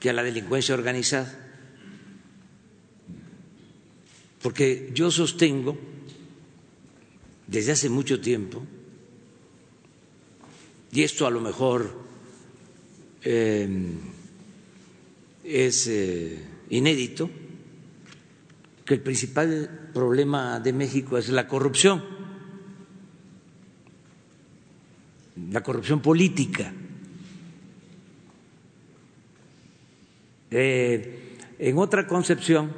[0.00, 1.38] que a la delincuencia organizada.
[4.42, 5.78] Porque yo sostengo
[7.46, 8.64] desde hace mucho tiempo,
[10.90, 12.02] y esto a lo mejor
[13.22, 13.68] eh,
[15.44, 15.90] es
[16.70, 17.30] inédito,
[18.84, 22.02] que el principal problema de México es la corrupción,
[25.36, 26.72] la corrupción política.
[30.50, 32.72] Eh, en otra concepción,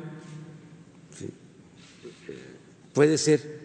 [2.92, 3.60] puede ser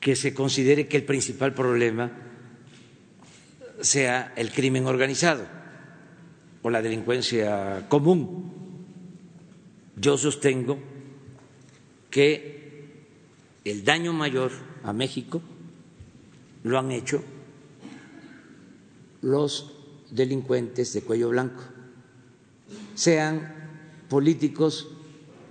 [0.00, 2.10] que se considere que el principal problema
[3.80, 5.46] sea el crimen organizado
[6.62, 8.58] o la delincuencia común
[10.00, 10.78] yo sostengo
[12.10, 12.84] que
[13.64, 14.52] el daño mayor
[14.84, 15.42] a México
[16.68, 17.22] lo han hecho
[19.22, 19.72] los
[20.10, 21.62] delincuentes de cuello blanco,
[22.94, 23.54] sean
[24.08, 24.88] políticos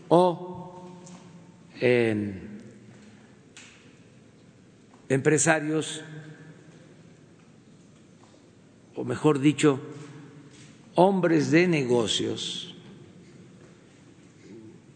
[0.07, 0.89] o
[1.79, 2.33] em,
[5.09, 6.01] empresarios,
[8.95, 9.79] o mejor dicho,
[10.95, 12.75] hombres de negocios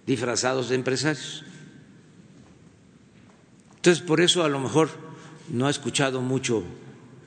[0.08, 1.44] disfrazados de empresarios.
[3.76, 5.11] Entonces, por eso a lo mejor
[5.52, 6.64] no ha escuchado mucho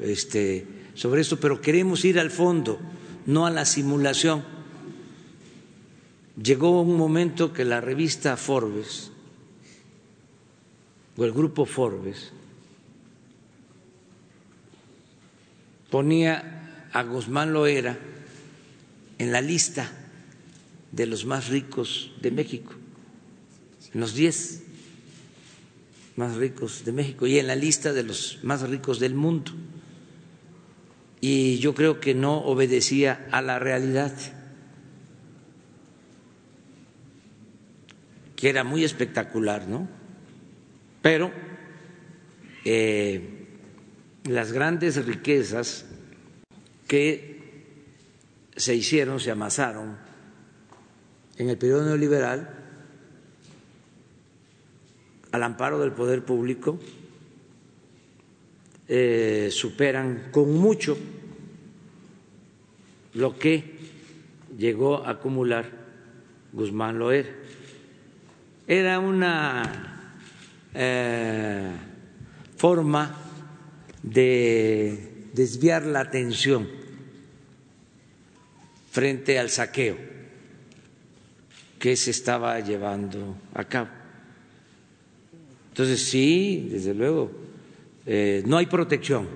[0.00, 2.80] este, sobre esto, pero queremos ir al fondo,
[3.26, 4.42] no a la simulación.
[6.42, 9.12] Llegó un momento que la revista Forbes
[11.16, 12.32] o el grupo Forbes
[15.90, 17.96] ponía a Guzmán Loera
[19.18, 19.92] en la lista
[20.90, 22.72] de los más ricos de México,
[23.92, 24.63] en los diez
[26.16, 29.52] más ricos de México y en la lista de los más ricos del mundo.
[31.20, 34.12] Y yo creo que no obedecía a la realidad,
[38.36, 39.88] que era muy espectacular, ¿no?
[41.00, 41.32] Pero
[42.64, 43.46] eh,
[44.24, 45.86] las grandes riquezas
[46.86, 47.34] que
[48.56, 49.96] se hicieron, se amasaron
[51.36, 52.63] en el periodo neoliberal,
[55.34, 56.78] al amparo del poder público,
[58.86, 60.96] eh, superan con mucho
[63.14, 63.78] lo que
[64.56, 65.68] llegó a acumular
[66.52, 67.34] Guzmán Loer.
[68.68, 70.12] Era una
[70.72, 71.72] eh,
[72.56, 73.18] forma
[74.04, 76.68] de desviar la atención
[78.92, 79.96] frente al saqueo
[81.80, 84.03] que se estaba llevando a cabo.
[85.74, 87.32] Entonces, sí, desde luego,
[88.06, 89.26] eh, no hay protección,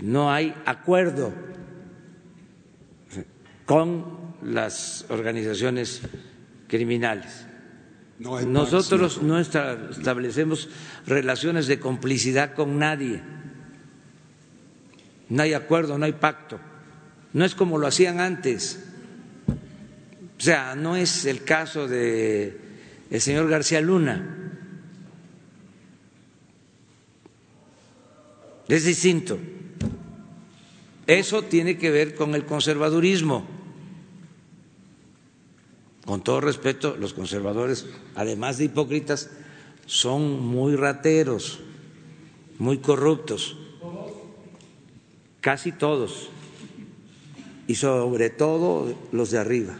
[0.00, 1.34] no hay acuerdo
[3.66, 4.06] con
[4.42, 6.00] las organizaciones
[6.66, 7.44] criminales.
[8.20, 10.70] No Nosotros no esta- establecemos
[11.06, 13.20] relaciones de complicidad con nadie.
[15.28, 16.58] No hay acuerdo, no hay pacto.
[17.34, 18.82] No es como lo hacían antes.
[20.38, 22.66] O sea, no es el caso de
[23.10, 24.36] el señor García Luna.
[28.68, 29.38] Es distinto.
[31.06, 33.46] Eso tiene que ver con el conservadurismo.
[36.04, 39.30] Con todo respeto, los conservadores, además de hipócritas,
[39.86, 41.60] son muy rateros,
[42.58, 43.56] muy corruptos.
[45.40, 46.28] Casi todos.
[47.66, 49.78] Y sobre todo los de arriba.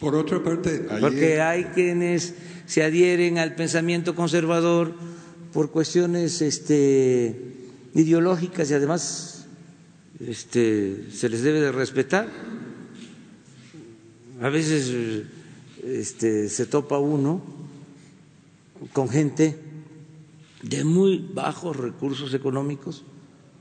[0.00, 2.34] Por otra parte, Porque hay quienes
[2.66, 4.92] se adhieren al pensamiento conservador
[5.52, 7.51] por cuestiones este,
[7.94, 9.46] ideológicas y además
[10.20, 12.28] este, se les debe de respetar.
[14.40, 15.24] A veces
[15.82, 17.42] este, se topa uno
[18.92, 19.58] con gente
[20.62, 23.04] de muy bajos recursos económicos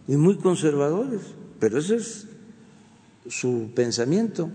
[0.08, 1.22] y muy conservadores,
[1.60, 2.28] pero ese es
[3.28, 4.50] su pensamiento.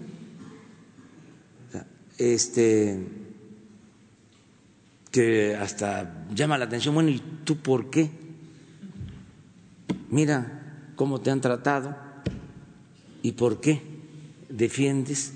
[2.18, 3.05] Este
[5.11, 8.26] que hasta llama la atención, bueno, ¿y tú por qué?
[10.11, 11.96] Mira cómo te han tratado
[13.22, 13.82] y por qué
[14.48, 15.32] defiendes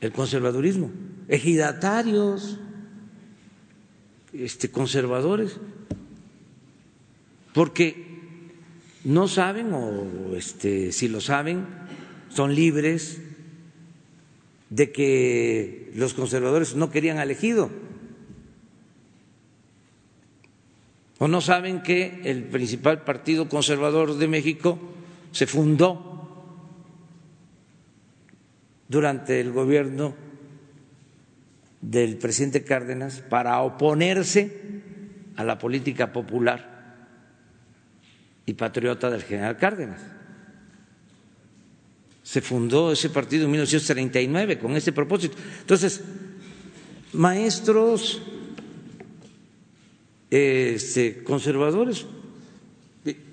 [0.00, 0.90] el conservadurismo.
[1.28, 2.58] Ejidatarios,
[4.32, 5.56] este, conservadores,
[7.52, 8.10] porque
[9.04, 11.66] no saben o este, si lo saben,
[12.28, 13.20] son libres
[14.70, 17.70] de que los conservadores no querían elegido.
[21.20, 24.80] ¿O no saben que el principal partido conservador de México
[25.32, 26.00] se fundó
[28.88, 30.16] durante el gobierno
[31.82, 34.80] del presidente Cárdenas para oponerse
[35.36, 36.96] a la política popular
[38.46, 40.00] y patriota del general Cárdenas?
[42.22, 45.36] Se fundó ese partido en 1939 con ese propósito.
[45.60, 46.02] Entonces,
[47.12, 48.22] maestros
[50.30, 52.06] este, conservadores,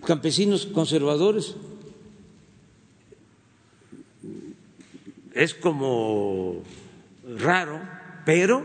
[0.06, 1.56] campesinos conservadores,
[5.34, 6.64] es como
[7.38, 7.80] raro,
[8.26, 8.64] pero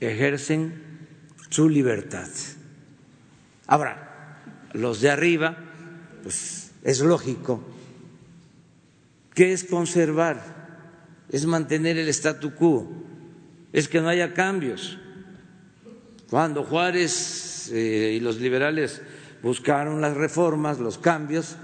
[0.00, 0.80] ejercen
[1.48, 2.28] su libertad.
[3.66, 4.38] Ahora,
[4.72, 5.56] los de arriba,
[6.22, 7.62] pues es lógico.
[9.34, 10.60] ¿Qué es conservar?
[11.30, 12.88] Es mantener el statu quo,
[13.72, 14.98] es que no haya cambios.
[16.30, 19.02] Cuando Juárez eh, y los liberales
[19.42, 21.56] buscaron las reformas, los cambios,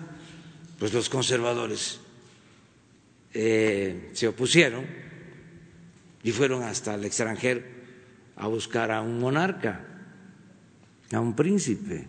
[0.80, 2.00] pues los conservadores
[3.32, 4.84] eh, se opusieron
[6.24, 7.62] y fueron hasta el extranjero
[8.34, 9.86] a buscar a un monarca,
[11.12, 12.04] a un príncipe.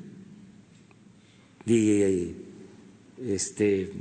[1.68, 2.34] Y
[3.24, 3.91] este,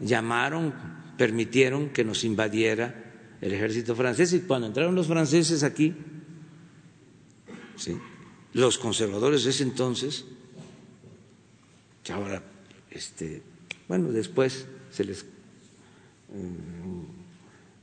[0.00, 0.74] llamaron,
[1.16, 3.04] permitieron que nos invadiera
[3.40, 5.94] el ejército francés y cuando entraron los franceses aquí,
[7.76, 7.98] ¿sí?
[8.54, 10.24] los conservadores de ese entonces,
[12.04, 12.42] que ahora,
[12.90, 13.42] este,
[13.88, 15.24] bueno, después se les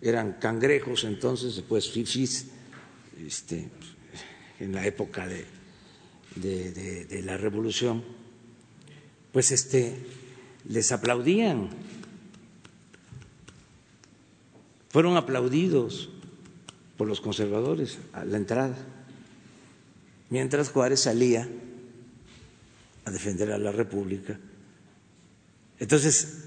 [0.02, 2.48] eran cangrejos entonces, después fifis,
[3.26, 3.70] este,
[4.60, 5.46] en la época de,
[6.36, 8.04] de, de, de, la revolución,
[9.32, 9.98] pues este,
[10.68, 11.70] les aplaudían,
[14.90, 16.10] fueron aplaudidos
[16.98, 18.78] por los conservadores a la entrada,
[20.30, 21.48] mientras Juárez salía
[23.06, 24.40] a defender a la República.
[25.80, 26.46] Entonces,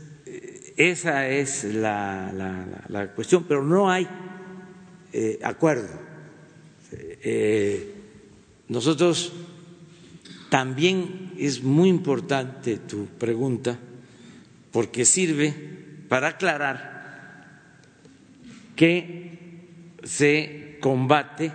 [0.77, 4.07] esa es la, cuestión, pero no hay
[5.13, 5.89] eh, acuerdo.
[6.93, 7.95] Eh,
[8.69, 9.33] nosotros
[10.51, 13.79] también es muy importante tu pregunta
[14.71, 15.55] porque sirve
[16.09, 16.93] para aclarar
[18.77, 21.53] que se combate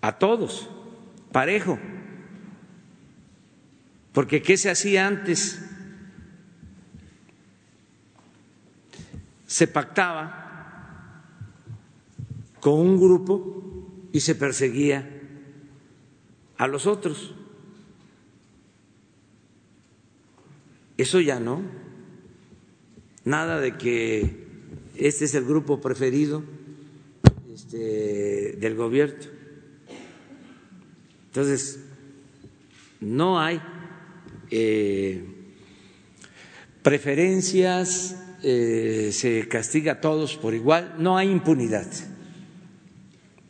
[0.00, 0.68] a todos,
[1.32, 1.78] parejo.
[4.12, 5.66] Porque ¿qué se hacía antes?
[9.46, 11.22] se pactaba
[12.60, 13.62] con un grupo
[14.12, 15.22] y se perseguía
[16.58, 17.34] a los otros.
[20.98, 21.62] Eso ya no.
[23.24, 24.46] Nada de que
[24.94, 26.42] este es el grupo preferido
[27.54, 29.35] este, del gobierno.
[31.36, 31.80] Entonces,
[32.98, 33.60] no hay
[34.50, 35.22] eh,
[36.82, 41.86] preferencias, eh, se castiga a todos por igual, no hay impunidad.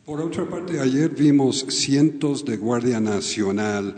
[0.03, 3.95] Por otra parte, ayer vimos cientos de Guardia Nacional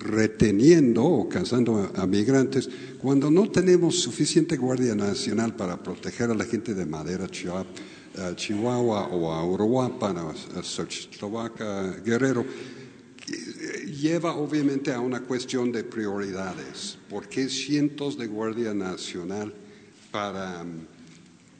[0.00, 2.68] reteniendo o cazando a, migrantes
[3.00, 9.32] cuando no tenemos suficiente Guardia Nacional para proteger a la gente de Madera, Chihuahua o
[9.32, 12.44] a Uruapan, a Xochitlovaca, Guerrero
[14.00, 16.98] lleva obviamente a una cuestión de prioridades.
[17.08, 19.52] ¿Por qué cientos de Guardia Nacional
[20.10, 20.86] para um,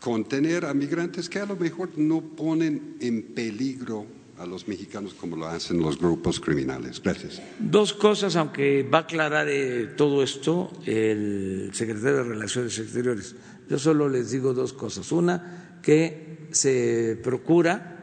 [0.01, 4.07] contener a migrantes que a lo mejor no ponen en peligro
[4.39, 7.03] a los mexicanos como lo hacen los grupos criminales?
[7.03, 7.43] Gracias.
[7.59, 13.35] Dos cosas, aunque va a aclarar eh, todo esto el secretario de Relaciones Exteriores.
[13.69, 15.11] Yo solo les digo dos cosas.
[15.13, 17.95] Una, que se procura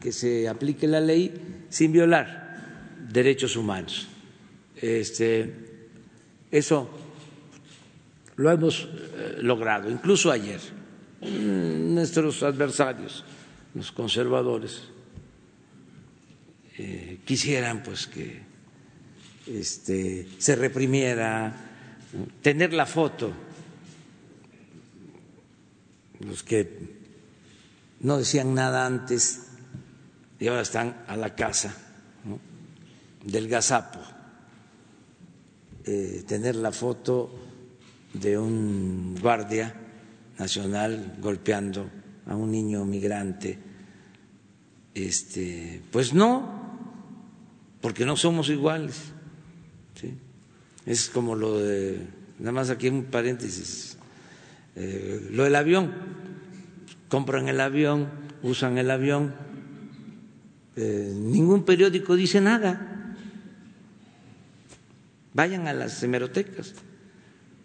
[0.00, 2.39] que se aplique la ley sin violar
[3.10, 4.08] derechos humanos.
[4.76, 5.52] Este,
[6.50, 6.88] eso
[8.36, 10.60] lo hemos eh, logrado, incluso ayer.
[11.20, 13.24] Mm, nuestros adversarios,
[13.74, 14.84] los conservadores,
[16.78, 18.40] eh, quisieran pues que
[19.46, 21.66] este, se reprimiera,
[22.40, 23.32] tener la foto,
[26.20, 27.00] los que
[28.00, 29.48] no decían nada antes
[30.38, 31.89] y ahora están a la casa
[33.24, 34.00] del gazapo,
[35.84, 37.30] eh, tener la foto
[38.12, 39.74] de un guardia
[40.38, 41.88] nacional golpeando
[42.26, 43.58] a un niño migrante.
[44.94, 46.60] Este, pues no,
[47.80, 49.12] porque no somos iguales.
[50.86, 52.06] Es como lo de,
[52.38, 53.98] nada más aquí un paréntesis,
[54.76, 55.92] eh, lo del avión.
[57.08, 58.08] Compran el avión,
[58.42, 59.34] usan el avión,
[60.76, 62.89] eh, ningún periódico dice nada.
[65.32, 66.74] Vayan a las hemerotecas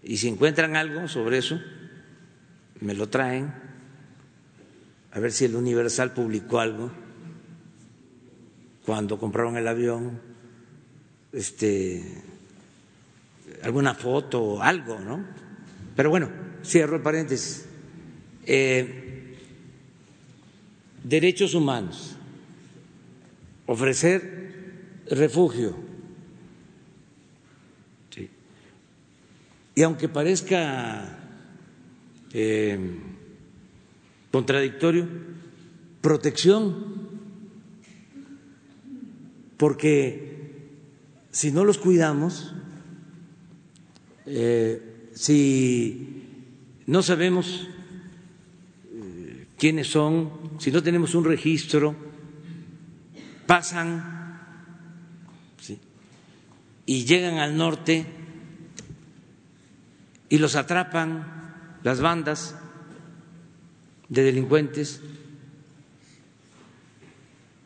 [0.04, 1.60] y si encuentran algo sobre eso,
[2.80, 3.52] me lo traen,
[5.12, 6.92] a ver si el Universal publicó algo
[8.86, 10.22] cuando compraron el avión,
[11.34, 12.22] este,
[13.64, 15.26] alguna foto o algo, ¿no?
[15.96, 16.30] Pero bueno,
[16.64, 17.66] cierro el paréntesis.
[18.46, 19.38] Eh,
[21.04, 22.16] derechos humanos,
[23.66, 25.85] ofrecer refugio
[29.76, 31.20] Y aunque parezca
[32.34, 32.80] eh,
[34.32, 35.06] contradictorio,
[36.00, 37.10] protección,
[39.58, 40.70] porque
[41.32, 42.54] si no los cuidamos,
[44.26, 46.24] eh, si
[46.88, 47.68] no sabemos
[48.94, 51.96] eh, quiénes son, si no tenemos un registro,
[53.46, 54.24] pasan
[56.86, 58.06] y llegan al norte
[60.30, 62.56] y los atrapan las bandas
[64.10, 65.02] de delincuentes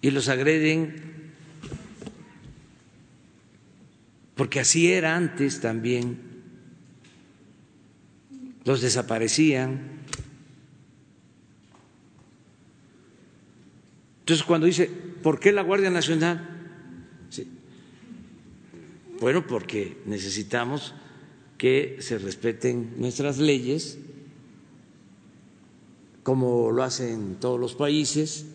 [0.02, 1.34] y los agreden,
[4.36, 6.20] porque así era antes también,
[8.66, 10.00] los desaparecían.
[14.20, 14.90] Entonces cuando dice,
[15.24, 16.56] ¿por qué la Guardia Nacional?
[19.20, 20.94] Bueno, porque necesitamos
[21.60, 23.98] que se respeten nuestras leyes,
[26.24, 28.46] como lo hacen todos los países,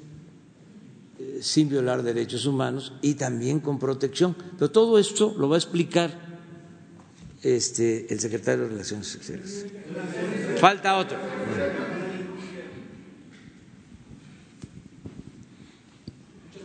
[1.18, 4.34] eh, sin violar derechos humanos y también con protección.
[4.58, 6.18] Pero todo esto lo va a explicar
[7.42, 9.66] este, el secretario de Relaciones Exteriores.
[10.58, 11.18] Falta otro.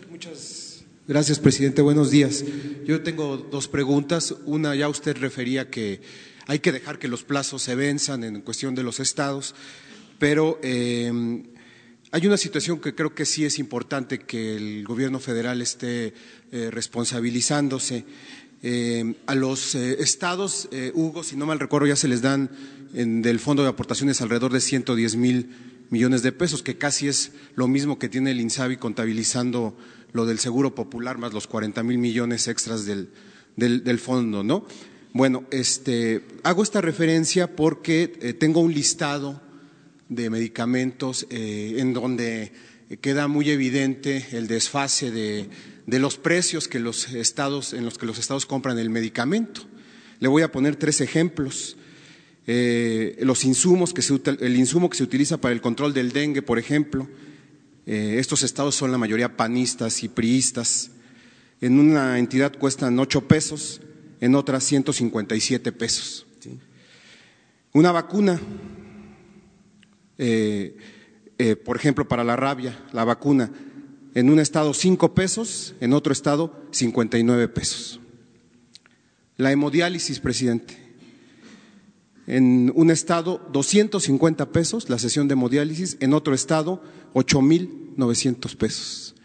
[0.09, 1.81] Muchas gracias, presidente.
[1.81, 2.45] Buenos días.
[2.85, 4.34] Yo tengo dos preguntas.
[4.45, 8.73] Una, ya usted refería que hay que dejar que los plazos se venzan en cuestión
[8.73, 9.53] de los estados,
[10.17, 11.43] pero eh,
[12.09, 16.15] hay una situación que creo que sí es importante que el gobierno federal esté
[16.51, 18.03] eh, responsabilizándose.
[18.63, 22.49] Eh, a los estados, Hugo, si no mal recuerdo, ya se les dan
[22.93, 25.55] del Fondo de Aportaciones alrededor de 110 mil
[25.91, 29.77] millones de pesos, que casi es lo mismo que tiene el INSABI contabilizando
[30.13, 33.11] lo del Seguro Popular más los 40 mil millones extras del,
[33.55, 34.65] del fondo, ¿no?
[35.11, 39.41] Bueno, este, hago esta referencia porque eh, tengo un listado
[40.07, 42.52] de medicamentos eh, en donde
[43.02, 45.49] queda muy evidente el desfase de,
[45.88, 49.61] los precios que los estados, en los que los estados compran el medicamento.
[50.19, 51.76] Le voy a poner tres ejemplos.
[52.45, 56.44] Eh, los insumos que se, el insumo que se utiliza para el control del dengue,
[56.44, 57.07] por ejemplo,
[57.88, 60.91] estos estados son la mayoría panistas y priistas.
[61.60, 63.81] En una entidad cuestan ocho pesos,
[64.19, 66.25] en otras 157 pesos.
[67.71, 68.39] Una vacuna,
[70.17, 70.75] eh,
[71.37, 73.51] eh, por ejemplo, para la rabia, la vacuna,
[74.15, 77.99] en un estado 5 pesos, en otro estado 59 pesos.
[79.37, 80.77] La hemodiálisis, presidente.
[82.25, 86.81] En un estado 250 pesos la sesión de hemodiálisis, en otro estado
[87.13, 89.15] 8.900 pesos.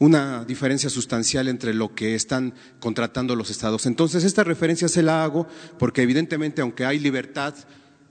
[0.00, 3.84] Una diferencia sustancial entre lo que están contratando los estados.
[3.84, 5.46] Entonces, esta referencia se la hago
[5.78, 7.54] porque evidentemente, aunque hay libertad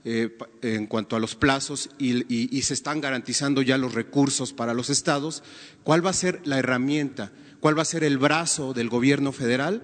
[0.04, 4.72] eh, en cuanto a los plazos y, y, se están garantizando ya los recursos para
[4.72, 5.42] los estados,
[5.82, 7.32] ¿cuál va a ser la herramienta?
[7.58, 9.82] ¿Cuál va a ser el brazo del gobierno federal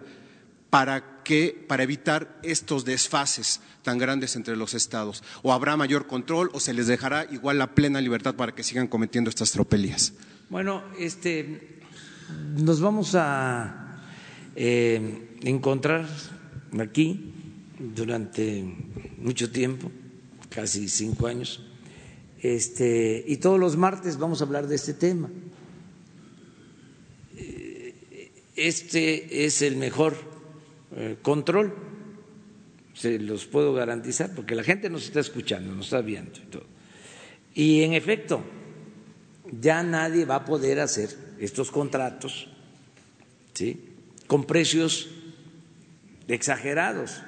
[0.70, 5.24] para que para evitar estos desfases tan grandes entre los estados?
[5.42, 8.86] ¿O habrá mayor control o se les dejará igual la plena libertad para que sigan
[8.86, 10.12] cometiendo estas tropelías?
[10.48, 11.75] Bueno, este,
[12.56, 14.02] nos vamos a
[14.54, 16.06] eh, encontrar
[16.78, 17.32] aquí
[17.78, 18.64] durante
[19.18, 19.90] mucho tiempo
[20.48, 21.62] casi cinco años,
[22.40, 25.28] este, y todos los martes vamos a hablar de este tema.
[28.56, 30.16] Este es el mejor
[30.96, 31.74] eh, control,
[32.94, 36.64] se los puedo garantizar, porque la gente nos está escuchando, nos está viendo y todo.
[37.54, 38.42] Y en efecto,
[39.60, 42.48] ya nadie va a poder hacer estos contratos
[43.54, 43.80] ¿sí?
[44.26, 45.08] con precios
[46.28, 47.22] exagerados.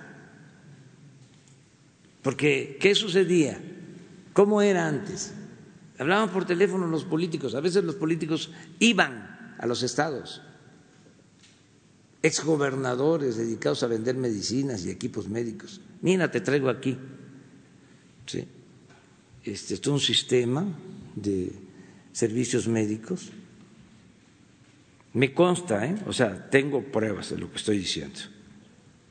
[2.22, 3.60] Porque, ¿qué sucedía?
[4.32, 5.32] ¿Cómo era antes?
[5.98, 10.42] Hablaban por teléfono los políticos, a veces los políticos iban a los estados,
[12.22, 15.80] exgobernadores dedicados a vender medicinas y equipos médicos.
[16.02, 16.96] Mira, te traigo aquí.
[18.26, 18.46] ¿Sí?
[19.42, 20.66] Este es un sistema
[21.16, 21.67] de
[22.12, 23.30] servicios médicos.
[25.14, 25.96] Me consta, ¿eh?
[26.06, 28.20] o sea, tengo pruebas de lo que estoy diciendo.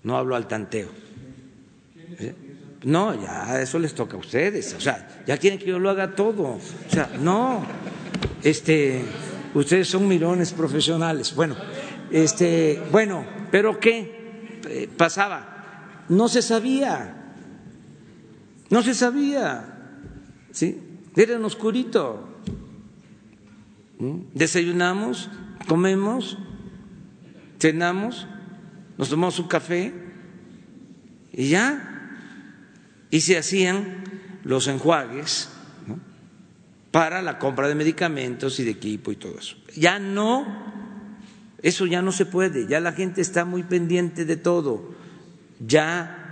[0.03, 0.89] No hablo al tanteo.
[2.19, 2.33] ¿Eh?
[2.83, 4.73] No, ya eso les toca a ustedes.
[4.73, 6.43] O sea, ya quieren que yo lo haga todo.
[6.43, 7.65] O sea, no.
[8.43, 9.03] Este,
[9.53, 11.33] ustedes son mirones profesionales.
[11.35, 11.55] Bueno,
[12.11, 16.05] este, bueno, pero ¿qué eh, pasaba?
[16.09, 17.33] No se sabía.
[18.69, 19.73] No se sabía.
[20.51, 20.79] ¿Sí?
[21.15, 22.36] Era en oscurito.
[23.99, 25.29] Desayunamos,
[25.67, 26.37] comemos,
[27.59, 28.27] cenamos,
[28.97, 29.93] nos tomamos un café
[31.33, 31.97] y ya
[33.09, 34.03] y se hacían
[34.43, 35.49] los enjuagues
[36.91, 39.55] para la compra de medicamentos y de equipo y todo eso.
[39.75, 40.45] Ya no,
[41.61, 44.95] eso ya no se puede, ya la gente está muy pendiente de todo,
[45.65, 46.27] ya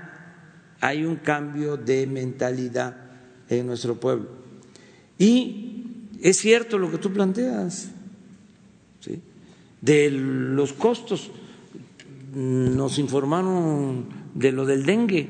[0.82, 2.96] hay un cambio de mentalidad
[3.50, 4.30] en nuestro pueblo.
[5.18, 5.75] Y
[6.26, 7.90] es cierto lo que tú planteas,
[9.80, 11.30] de los costos,
[12.34, 15.30] nos informaron de lo del dengue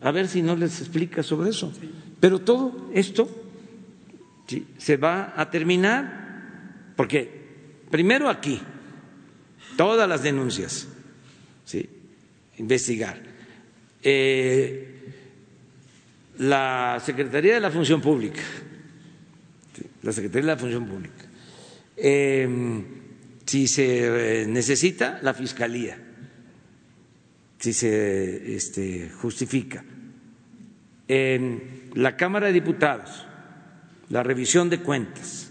[0.00, 1.70] a ver si no les explica sobre eso.
[2.18, 3.28] Pero todo esto
[4.78, 7.28] se va a terminar porque
[7.90, 8.62] primero aquí,
[9.76, 10.88] todas las denuncias,
[11.66, 11.86] ¿sí?
[12.56, 13.20] investigar.
[14.02, 15.12] Eh,
[16.38, 18.40] la Secretaría de la Función Pública,
[20.04, 21.24] la Secretaría de la Función Pública,
[21.96, 22.48] eh,
[23.46, 25.98] si se eh, necesita, la Fiscalía,
[27.58, 29.84] si se este, justifica
[31.08, 33.26] en la Cámara de Diputados
[34.10, 35.50] la revisión de cuentas.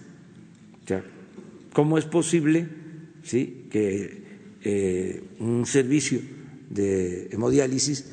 [1.73, 2.67] ¿Cómo es posible
[3.23, 3.65] ¿sí?
[3.71, 4.21] que
[4.63, 6.19] eh, un servicio
[6.69, 8.11] de hemodiálisis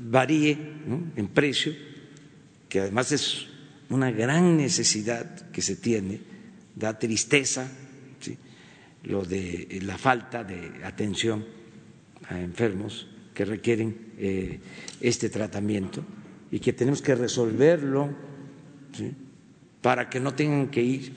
[0.00, 0.56] varíe
[1.16, 1.74] en precio,
[2.70, 3.46] que además es
[3.92, 6.20] una gran necesidad que se tiene,
[6.74, 7.68] da tristeza
[9.04, 11.44] lo de la falta de atención
[12.28, 14.60] a enfermos que requieren eh,
[15.00, 16.04] este tratamiento
[16.50, 18.14] y que tenemos que resolverlo
[19.80, 21.12] para que no tengan que ir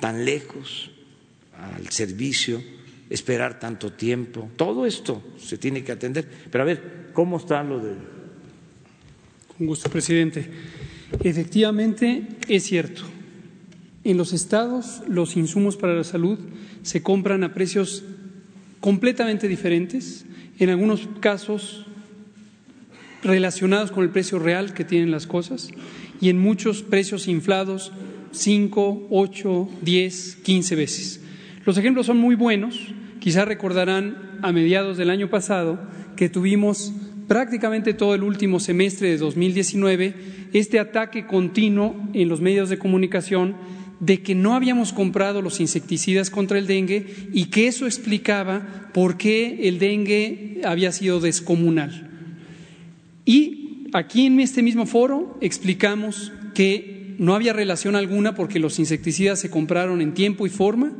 [0.00, 0.90] tan lejos
[1.56, 2.60] al servicio,
[3.08, 4.50] esperar tanto tiempo.
[4.56, 6.26] Todo esto se tiene que atender.
[6.50, 7.94] Pero a ver, ¿cómo está lo de...?
[9.56, 10.48] Con gusto, presidente.
[11.20, 13.02] Efectivamente, es cierto.
[14.04, 16.38] En los estados los insumos para la salud
[16.82, 18.04] se compran a precios
[18.80, 20.26] completamente diferentes
[20.58, 21.86] en algunos casos
[23.22, 25.70] relacionados con el precio real que tienen las cosas
[26.20, 27.92] y en muchos precios inflados
[28.32, 31.20] 5, 8, 10, 15 veces.
[31.64, 32.92] Los ejemplos son muy buenos.
[33.20, 35.78] Quizá recordarán a mediados del año pasado
[36.16, 36.92] que tuvimos
[37.28, 40.14] prácticamente todo el último semestre de 2019
[40.52, 43.56] este ataque continuo en los medios de comunicación
[44.00, 49.16] de que no habíamos comprado los insecticidas contra el dengue y que eso explicaba por
[49.16, 52.10] qué el dengue había sido descomunal.
[53.24, 59.38] Y aquí en este mismo foro explicamos que no había relación alguna porque los insecticidas
[59.38, 60.92] se compraron en tiempo y forma.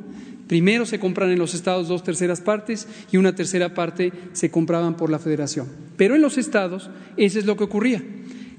[0.53, 4.99] Primero se compran en los estados dos terceras partes y una tercera parte se compraban
[4.99, 5.66] por la federación.
[5.97, 8.05] Pero en los estados eso es lo que ocurría,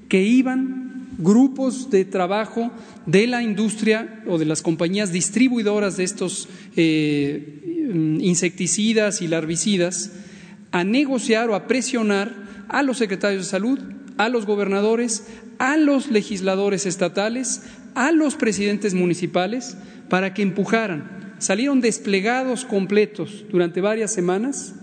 [0.08, 2.72] que iban grupos de trabajo
[3.06, 10.10] de la industria o de las compañías distribuidoras de estos eh, insecticidas y larvicidas
[10.72, 12.34] a negociar o a presionar
[12.70, 13.78] a los secretarios de salud,
[14.16, 15.28] a los gobernadores,
[15.60, 17.62] a los legisladores estatales,
[17.94, 19.76] a los presidentes municipales,
[20.08, 21.13] para que empujaran.
[21.38, 24.74] Salieron desplegados completos durante varias semanas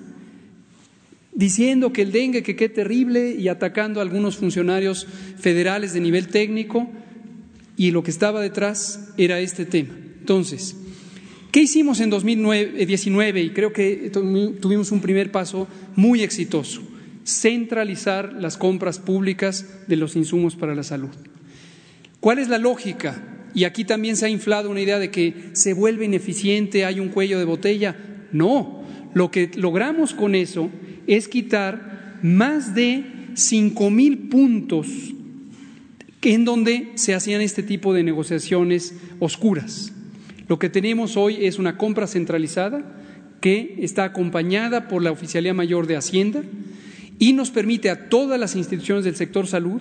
[1.33, 5.07] diciendo que el dengue, que qué terrible, y atacando a algunos funcionarios
[5.39, 6.89] federales de nivel técnico,
[7.77, 9.95] y lo que estaba detrás era este tema.
[10.19, 10.75] Entonces,
[11.51, 13.41] ¿qué hicimos en 2019?
[13.41, 14.11] Y creo que
[14.59, 16.81] tuvimos un primer paso muy exitoso
[17.23, 21.09] centralizar las compras públicas de los insumos para la salud.
[22.19, 23.23] ¿Cuál es la lógica?
[23.53, 27.09] Y aquí también se ha inflado una idea de que se vuelve ineficiente, hay un
[27.09, 27.95] cuello de botella.
[28.31, 28.83] No,
[29.13, 30.69] lo que logramos con eso
[31.07, 33.03] es quitar más de
[33.33, 34.87] cinco mil puntos
[36.21, 39.91] en donde se hacían este tipo de negociaciones oscuras.
[40.47, 42.83] Lo que tenemos hoy es una compra centralizada
[43.41, 46.43] que está acompañada por la Oficialía Mayor de Hacienda,
[47.21, 49.79] y nos permite a todas las instituciones del sector salud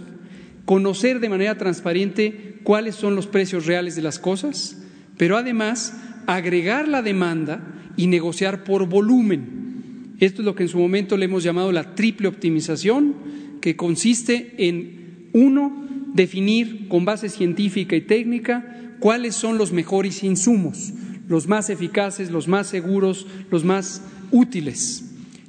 [0.67, 4.83] conocer de manera transparente cuáles son los precios reales de las cosas,
[5.17, 5.95] pero además
[6.27, 7.63] agregar la demanda
[7.97, 10.17] y negociar por volumen.
[10.21, 13.15] Esto es lo que en su momento le hemos llamado la triple optimización,
[13.61, 20.93] que consiste en, uno, definir con base científica y técnica cuáles son los mejores insumos,
[21.29, 25.05] los más eficaces, los más seguros, los más útiles.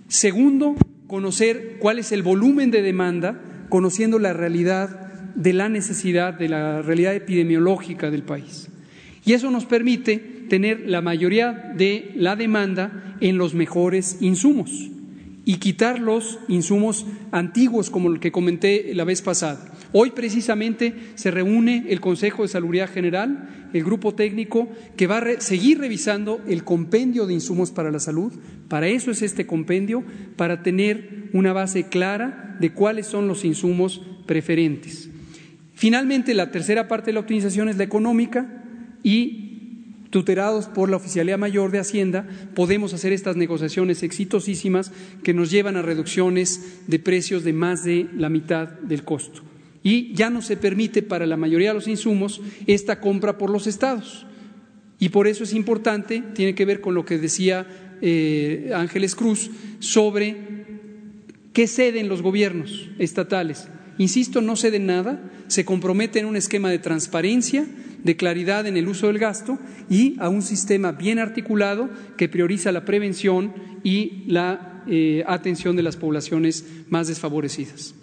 [0.08, 0.76] Segundo,
[1.08, 5.01] conocer cuál es el volumen de demanda, conociendo la realidad
[5.36, 8.70] de la necesidad, de la realidad epidemiológica del país.
[9.26, 10.18] Y eso nos permite
[10.49, 14.90] tener la mayoría de la demanda en los mejores insumos
[15.45, 19.72] y quitar los insumos antiguos como el que comenté la vez pasada.
[19.94, 25.41] Hoy precisamente se reúne el Consejo de Salubridad General, el grupo técnico que va a
[25.41, 28.32] seguir revisando el compendio de insumos para la salud.
[28.70, 30.03] Para eso es este compendio,
[30.38, 35.11] para tener una base clara de cuáles son los insumos preferentes.
[35.82, 38.64] Finalmente, la tercera parte de la optimización es la económica
[39.02, 44.91] y tuterados por la Oficialía Mayor de Hacienda, podemos hacer estas negociaciones exitosísimas
[45.24, 49.41] que nos llevan a reducciones de precios de más de la mitad del costo.
[49.82, 53.66] Y ya no se permite para la mayoría de los insumos esta compra por los
[53.66, 54.28] estados.
[54.99, 57.66] Y por eso es importante, tiene que ver con lo que decía
[58.03, 59.49] eh, Ángeles Cruz,
[59.80, 60.38] sobre
[61.53, 63.68] qué ceden los gobiernos estatales.
[64.02, 67.68] Insisto, no ceden nada, se comprometen en un esquema de transparencia,
[68.03, 69.60] de claridad en el uso del gasto
[69.91, 71.88] y a un sistema bien articulado
[72.18, 73.53] que prioriza la prevención
[73.84, 77.94] y la eh, atención de las poblaciones más desfavorecidas.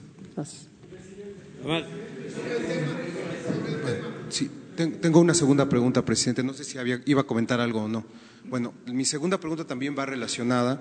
[4.28, 6.44] Sí, tengo una segunda pregunta, presidente.
[6.44, 8.04] No sé si iba a comentar algo o no.
[8.44, 10.80] Bueno, mi segunda pregunta también va relacionada.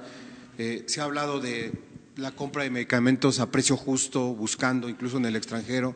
[0.59, 1.71] Eh, se ha hablado de
[2.17, 5.95] la compra de medicamentos a precio justo, buscando incluso en el extranjero,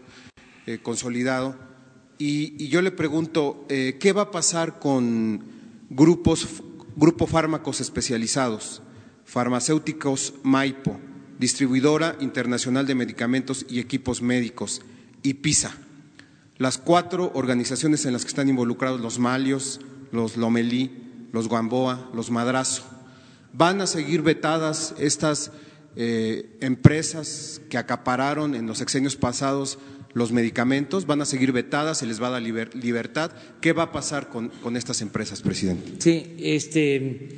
[0.67, 1.55] eh, consolidado.
[2.19, 5.43] Y, yo le pregunto, eh, ¿qué va a pasar con
[5.89, 6.61] grupos,
[6.95, 8.83] grupo fármacos especializados,
[9.25, 10.99] farmacéuticos Maipo,
[11.39, 14.83] distribuidora internacional de medicamentos y equipos médicos,
[15.23, 15.75] y PISA?
[16.59, 19.81] Las cuatro organizaciones en las que están involucrados los Malios,
[20.11, 20.91] los Lomelí,
[21.31, 22.83] los Guamboa, los Madrazo.
[23.53, 25.51] ¿Van a seguir vetadas estas
[25.95, 29.77] eh, empresas que acapararon en los sexenios pasados
[30.13, 33.31] los medicamentos, van a seguir vetadas, se les va a dar libertad.
[33.61, 35.93] ¿Qué va a pasar con, estas empresas, presidente?
[35.99, 37.29] Sí, este,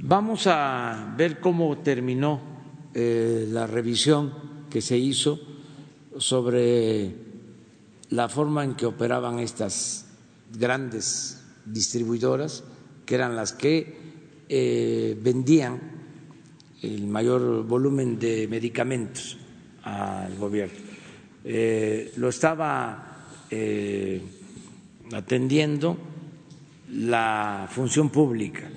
[0.00, 2.40] vamos a ver cómo terminó
[2.94, 4.32] eh, la revisión
[4.70, 5.40] que se hizo
[6.16, 7.14] sobre
[8.10, 10.06] la forma en que operaban estas
[10.58, 12.64] grandes distribuidoras,
[13.04, 13.96] que eran las que
[14.48, 15.97] eh, vendían
[16.82, 19.36] el mayor volumen de medicamentos
[19.82, 20.88] al gobierno
[21.44, 24.20] eh, lo estaba eh,
[25.12, 25.96] atendiendo
[26.92, 28.68] la función pública.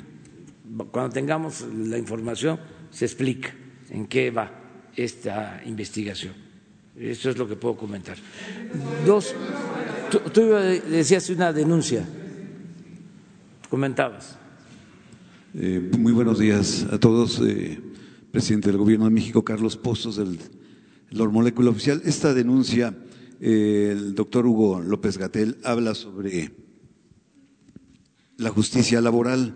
[0.92, 2.60] Cuando tengamos la información
[2.90, 3.54] se explica
[3.90, 4.52] en qué va
[4.96, 6.34] esta investigación.
[6.98, 8.16] Eso es lo que puedo comentar.
[9.06, 9.34] Dos,
[10.34, 10.46] tú,
[10.90, 12.06] decías una denuncia,
[13.70, 14.38] comentabas.
[15.56, 17.42] Eh, muy buenos días a todos.
[18.32, 20.40] Presidente del Gobierno de México, Carlos Postos, del
[21.10, 22.02] la molécula oficial.
[22.06, 22.96] Esta denuncia
[23.42, 26.52] el doctor Hugo López Gatel habla sobre
[28.38, 29.56] la justicia laboral.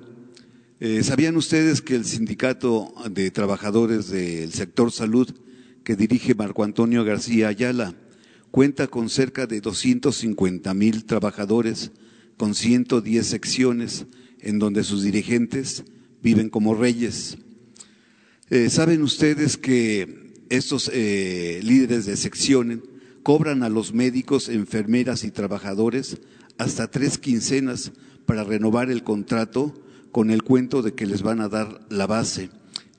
[0.80, 5.30] Eh, ¿Sabían ustedes que el sindicato de trabajadores del sector salud
[5.84, 7.96] que dirige Marco Antonio García Ayala
[8.52, 11.92] cuenta con cerca de 250 mil trabajadores
[12.38, 14.08] con 110 secciones
[14.40, 15.86] en donde sus dirigentes
[16.22, 17.38] viven como reyes?
[18.52, 22.78] Eh, ¿Saben ustedes que estos eh, líderes de secciones
[23.24, 26.18] cobran a los médicos, enfermeras y trabajadores
[26.60, 27.92] hasta tres quincenas
[28.28, 29.74] para renovar el contrato
[30.12, 32.52] con el cuento de que les van a dar la base.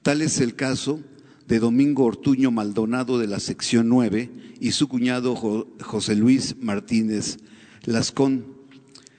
[0.03, 1.01] Tal es el caso
[1.47, 5.37] de Domingo Ortuño Maldonado de la sección 9 y su cuñado
[5.81, 7.39] José Luis Martínez
[7.85, 8.47] Lascón.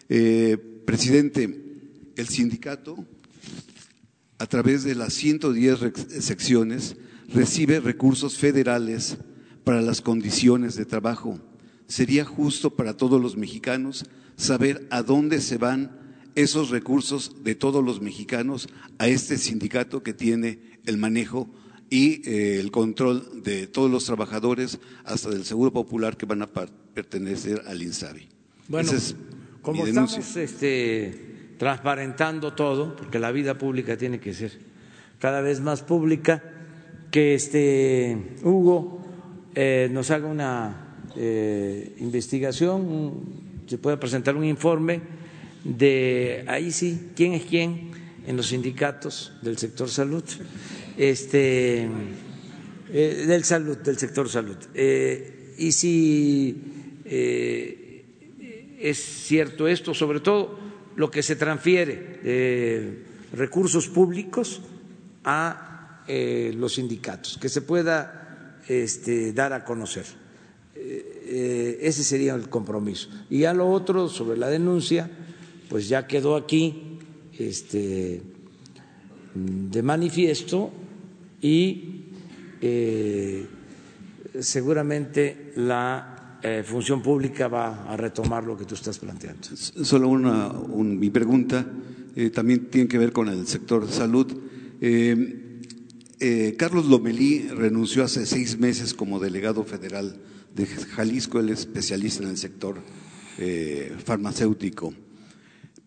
[0.10, 1.64] Eh, presidente,
[2.18, 3.06] el sindicato,
[4.40, 5.80] a través de las 110
[6.20, 6.96] secciones,
[7.34, 9.18] recibe recursos federales
[9.64, 11.40] para las condiciones de trabajo.
[11.88, 14.06] Sería justo para todos los mexicanos
[14.36, 15.98] saber a dónde se van
[16.36, 18.70] esos recursos de todos los mexicanos
[19.00, 21.50] a este sindicato que tiene el manejo
[21.90, 26.48] y eh, el control de todos los trabajadores, hasta del Seguro Popular que van a
[26.48, 28.28] pertenecer al INSABI.
[28.68, 28.92] Bueno,
[29.62, 31.27] como estamos este,
[31.58, 34.52] transparentando todo, porque la vida pública tiene que ser
[35.20, 36.44] cada vez más pública,
[37.12, 39.02] que este Hugo
[39.56, 43.14] eh, nos haga una eh, investigación,
[43.66, 45.02] se pueda presentar un informe
[45.64, 47.92] de ahí sí, quién es quién
[48.28, 50.24] en los sindicatos del sector salud,
[50.98, 51.88] este,
[52.94, 54.58] eh, del salud, del sector salud.
[55.58, 56.62] Y si
[58.80, 60.67] es cierto esto, sobre todo
[60.98, 63.04] lo que se transfiere de
[63.34, 64.62] recursos públicos
[65.24, 66.04] a
[66.54, 70.06] los sindicatos, que se pueda este, dar a conocer.
[70.76, 73.10] ese sería el compromiso.
[73.30, 75.10] Y a lo otro, sobre la denuncia,
[75.70, 77.00] pues ya quedó aquí
[77.38, 78.22] este,
[79.34, 80.72] de manifiesto
[81.42, 82.04] y
[82.62, 83.46] eh,
[84.40, 89.56] seguramente la eh, función pública va a retomar lo que tú estás planteando.
[89.56, 91.66] Solo una mi pregunta
[92.16, 94.28] eh, también tiene que ver con el sector salud.
[96.58, 100.20] Carlos Lomelí renunció hace seis meses como delegado federal
[100.56, 102.82] de Jalisco, el especialista en el sector
[104.04, 104.94] farmacéutico.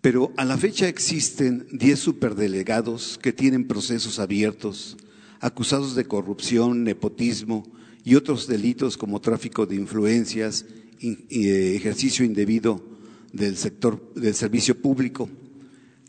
[0.00, 4.96] Pero a la fecha existen 10 superdelegados que tienen procesos abiertos,
[5.40, 7.64] acusados de corrupción, nepotismo
[8.10, 10.66] y otros delitos como tráfico de influencias
[11.00, 12.84] eh, ejercicio indebido
[13.32, 15.30] del sector del servicio público.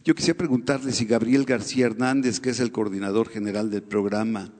[0.03, 4.51] Yo quisiera preguntarle si Gabriel García Hernández, que es el coordinador general del programa,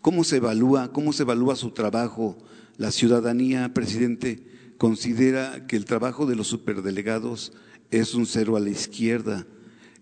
[0.00, 2.38] ¿cómo se evalúa, cómo se evalúa su trabajo?
[2.78, 4.46] La ciudadanía, presidente,
[4.78, 7.52] considera que el trabajo de los superdelegados
[7.90, 9.46] es un cero a la izquierda.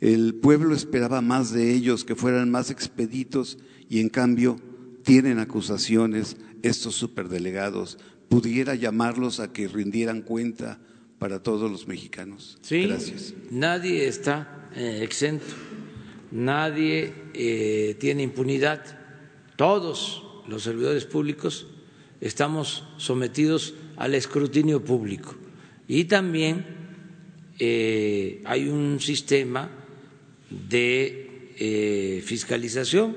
[0.01, 3.59] El pueblo esperaba más de ellos, que fueran más expeditos
[3.89, 4.61] y en cambio
[5.03, 7.99] tienen acusaciones estos superdelegados.
[8.29, 10.81] ¿Pudiera llamarlos a que rindieran cuenta
[11.19, 12.59] para todos los mexicanos?
[12.63, 13.35] Sí, Gracias.
[13.51, 15.55] nadie está eh, exento,
[16.31, 18.83] nadie eh, tiene impunidad.
[19.57, 21.67] Todos los servidores públicos
[22.21, 25.35] estamos sometidos al escrutinio público
[25.87, 26.65] y también
[27.59, 29.71] eh, hay un sistema
[30.51, 33.17] de fiscalización,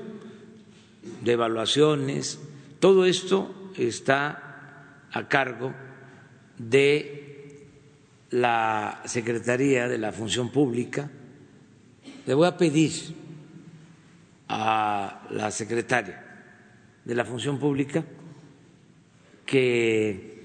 [1.24, 2.38] de evaluaciones,
[2.80, 5.74] todo esto está a cargo
[6.56, 7.66] de
[8.30, 11.10] la Secretaría de la Función Pública.
[12.26, 12.92] Le voy a pedir
[14.48, 16.24] a la secretaria
[17.04, 18.04] de la Función Pública
[19.46, 20.44] que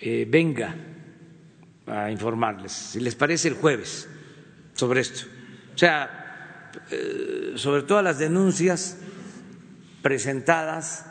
[0.00, 0.74] eh, venga
[1.86, 4.08] a informarles, si les parece el jueves,
[4.74, 5.26] sobre esto.
[5.74, 8.98] O sea, eh, sobre todas las denuncias
[10.02, 11.09] presentadas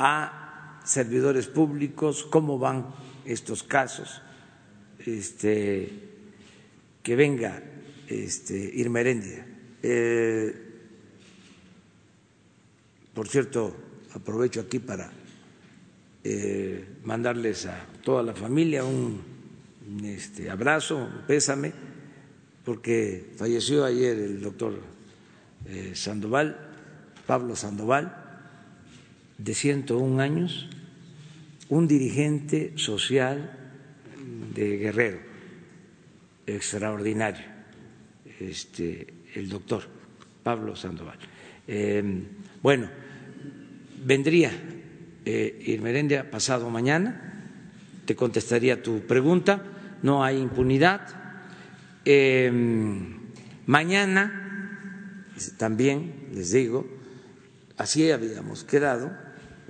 [0.00, 2.86] a servidores públicos, cómo van
[3.26, 4.22] estos casos,
[5.04, 5.92] este,
[7.02, 7.62] que venga
[8.08, 9.46] este, Irmerendia.
[9.82, 10.68] Eh,
[13.12, 13.76] por cierto,
[14.14, 15.12] aprovecho aquí para
[16.24, 19.20] eh, mandarles a toda la familia un
[20.02, 21.72] este, abrazo, pésame,
[22.64, 24.80] porque falleció ayer el doctor
[25.66, 26.56] eh, Sandoval,
[27.26, 28.19] Pablo Sandoval,
[29.42, 30.68] de 101 años,
[31.68, 33.56] un dirigente social
[34.54, 35.18] de Guerrero,
[36.46, 37.46] extraordinario,
[38.38, 39.84] este, el doctor
[40.42, 41.18] Pablo Sandoval.
[41.66, 42.24] Em,
[42.62, 42.88] bueno,
[44.04, 44.50] vendría
[45.24, 47.30] eh, Irmerendia pasado mañana
[48.10, 49.62] te contestaría tu pregunta.
[50.02, 51.02] No hay impunidad.
[52.04, 53.18] Em,
[53.66, 55.24] mañana,
[55.58, 56.88] también les digo,
[57.76, 59.12] así habíamos quedado,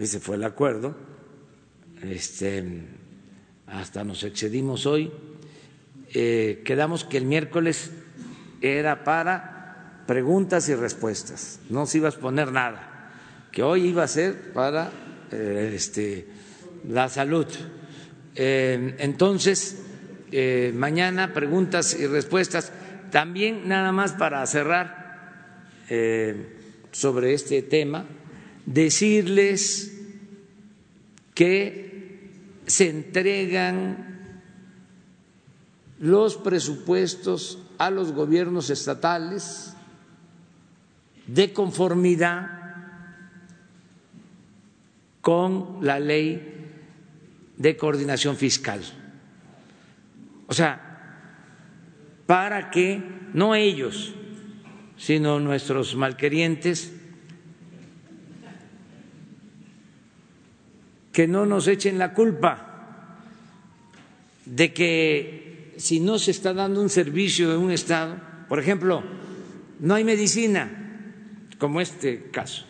[0.01, 0.97] ese fue el acuerdo,
[2.03, 2.65] este,
[3.67, 5.13] hasta nos excedimos hoy,
[6.15, 7.91] eh, quedamos que el miércoles
[8.63, 13.13] era para preguntas y respuestas, no se iba a exponer nada,
[13.53, 14.91] que hoy iba a ser para
[15.31, 16.27] eh, este,
[16.89, 17.47] la salud.
[18.35, 19.83] Eh, entonces,
[20.75, 22.73] mañana preguntas y respuestas,
[23.11, 25.67] también nada más para cerrar
[26.93, 28.07] sobre este tema,
[28.73, 29.93] decirles
[31.35, 32.31] que
[32.67, 34.21] se entregan
[35.99, 39.75] los presupuestos a los gobiernos estatales
[41.27, 42.49] de conformidad
[45.21, 46.71] con la ley
[47.57, 48.81] de coordinación fiscal.
[50.47, 50.87] O sea,
[52.27, 53.03] para que
[53.35, 54.15] no ellos,
[54.97, 57.00] sino nuestros malquerientes
[61.13, 63.19] que no nos echen la culpa
[64.45, 68.17] de que si no se está dando un servicio en un Estado,
[68.49, 69.03] por ejemplo,
[69.81, 70.71] no hay medicina,
[71.59, 72.67] como este caso,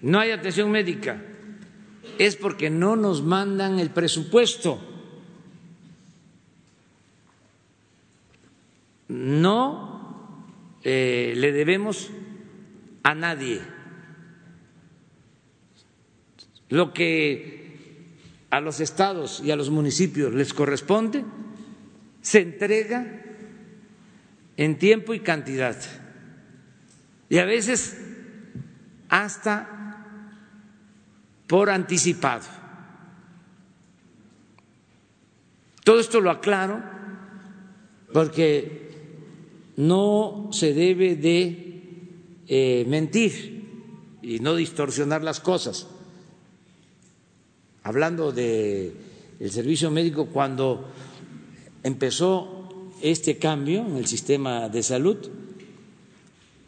[0.00, 1.22] no hay atención médica,
[2.18, 4.88] es porque no nos mandan el presupuesto.
[9.08, 10.46] No
[10.82, 12.10] eh, le debemos
[13.02, 13.60] a nadie
[16.72, 18.08] lo que
[18.48, 21.22] a los estados y a los municipios les corresponde
[22.22, 23.22] se entrega
[24.56, 25.76] en tiempo y cantidad.
[27.28, 27.98] Y a veces
[29.10, 30.06] hasta
[31.46, 32.46] por anticipado.
[35.84, 36.82] Todo esto lo aclaro
[38.14, 38.92] porque
[39.76, 41.90] no se debe de
[42.48, 45.91] eh, mentir y no distorsionar las cosas
[47.82, 48.94] hablando del
[49.50, 50.88] servicio médico, cuando
[51.82, 55.18] empezó este cambio en el sistema de salud,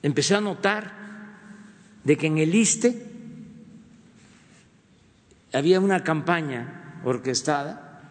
[0.03, 0.93] empecé a notar
[2.03, 3.07] de que en el ISTE
[5.53, 8.03] había una campaña orquestada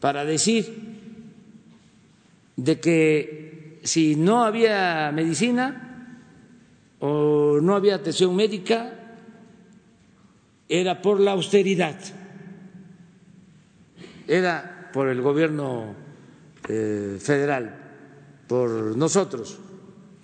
[0.00, 0.98] para decir
[2.56, 6.16] de que si no había medicina
[7.00, 8.97] o no había atención médica,
[10.68, 11.98] era por la austeridad,
[14.26, 15.94] era por el gobierno
[16.68, 17.74] eh, federal,
[18.46, 19.58] por nosotros,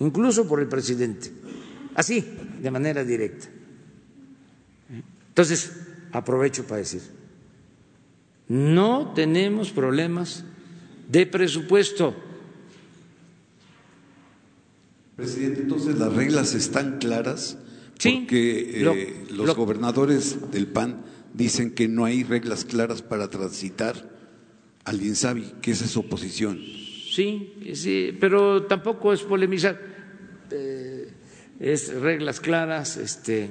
[0.01, 1.33] incluso por el presidente,
[1.95, 2.25] así,
[2.61, 3.49] de manera directa.
[5.29, 5.73] Entonces,
[6.13, 7.03] aprovecho para decir,
[8.49, 10.45] no tenemos problemas
[11.09, 12.15] de presupuesto.
[15.17, 17.57] Presidente, entonces las reglas están claras
[18.05, 21.01] Sí, porque eh, los gobernadores del PAN
[21.33, 24.11] dicen que no hay reglas claras para transitar
[24.85, 26.59] al INSABI, que esa es oposición.
[26.59, 29.81] Sí, sí, pero tampoco es polemizar,
[30.51, 31.13] eh,
[31.59, 33.49] es reglas claras, este,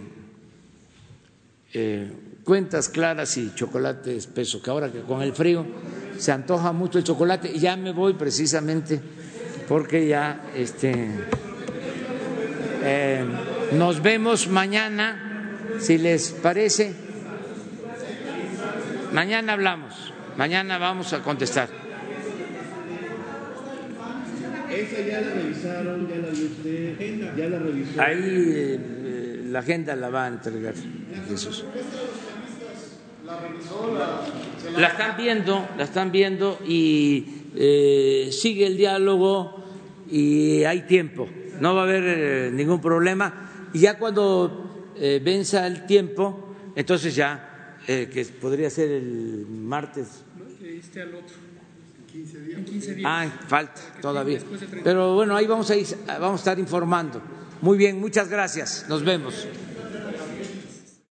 [1.74, 2.12] eh,
[2.44, 5.66] cuentas claras y chocolate espeso, que ahora que con el frío
[6.20, 9.02] se antoja mucho el chocolate, y ya me voy precisamente
[9.68, 11.10] porque ya este,
[13.74, 16.94] nos vemos mañana, si les parece.
[19.12, 21.70] Mañana hablamos, mañana vamos a contestar.
[24.72, 28.02] Esa ya la revisaron, ya la usted, ya la revisó.
[28.02, 30.74] Ahí eh, la agenda la va a entregar
[31.30, 31.64] Jesús.
[34.78, 37.26] La están viendo, la están viendo y
[37.56, 39.64] eh, sigue el diálogo
[40.10, 41.30] y hay tiempo,
[41.60, 47.16] no va a haber eh, ningún problema y ya cuando eh, venza el tiempo, entonces
[47.16, 50.24] ya, eh, que podría ser el martes.
[50.64, 51.36] Este al otro.
[52.14, 53.06] En 15 días.
[53.12, 54.40] Ah, falta todavía.
[54.84, 57.22] Pero bueno, ahí vamos a, ir, vamos a estar informando.
[57.62, 58.86] Muy bien, muchas gracias.
[58.88, 59.48] Nos vemos.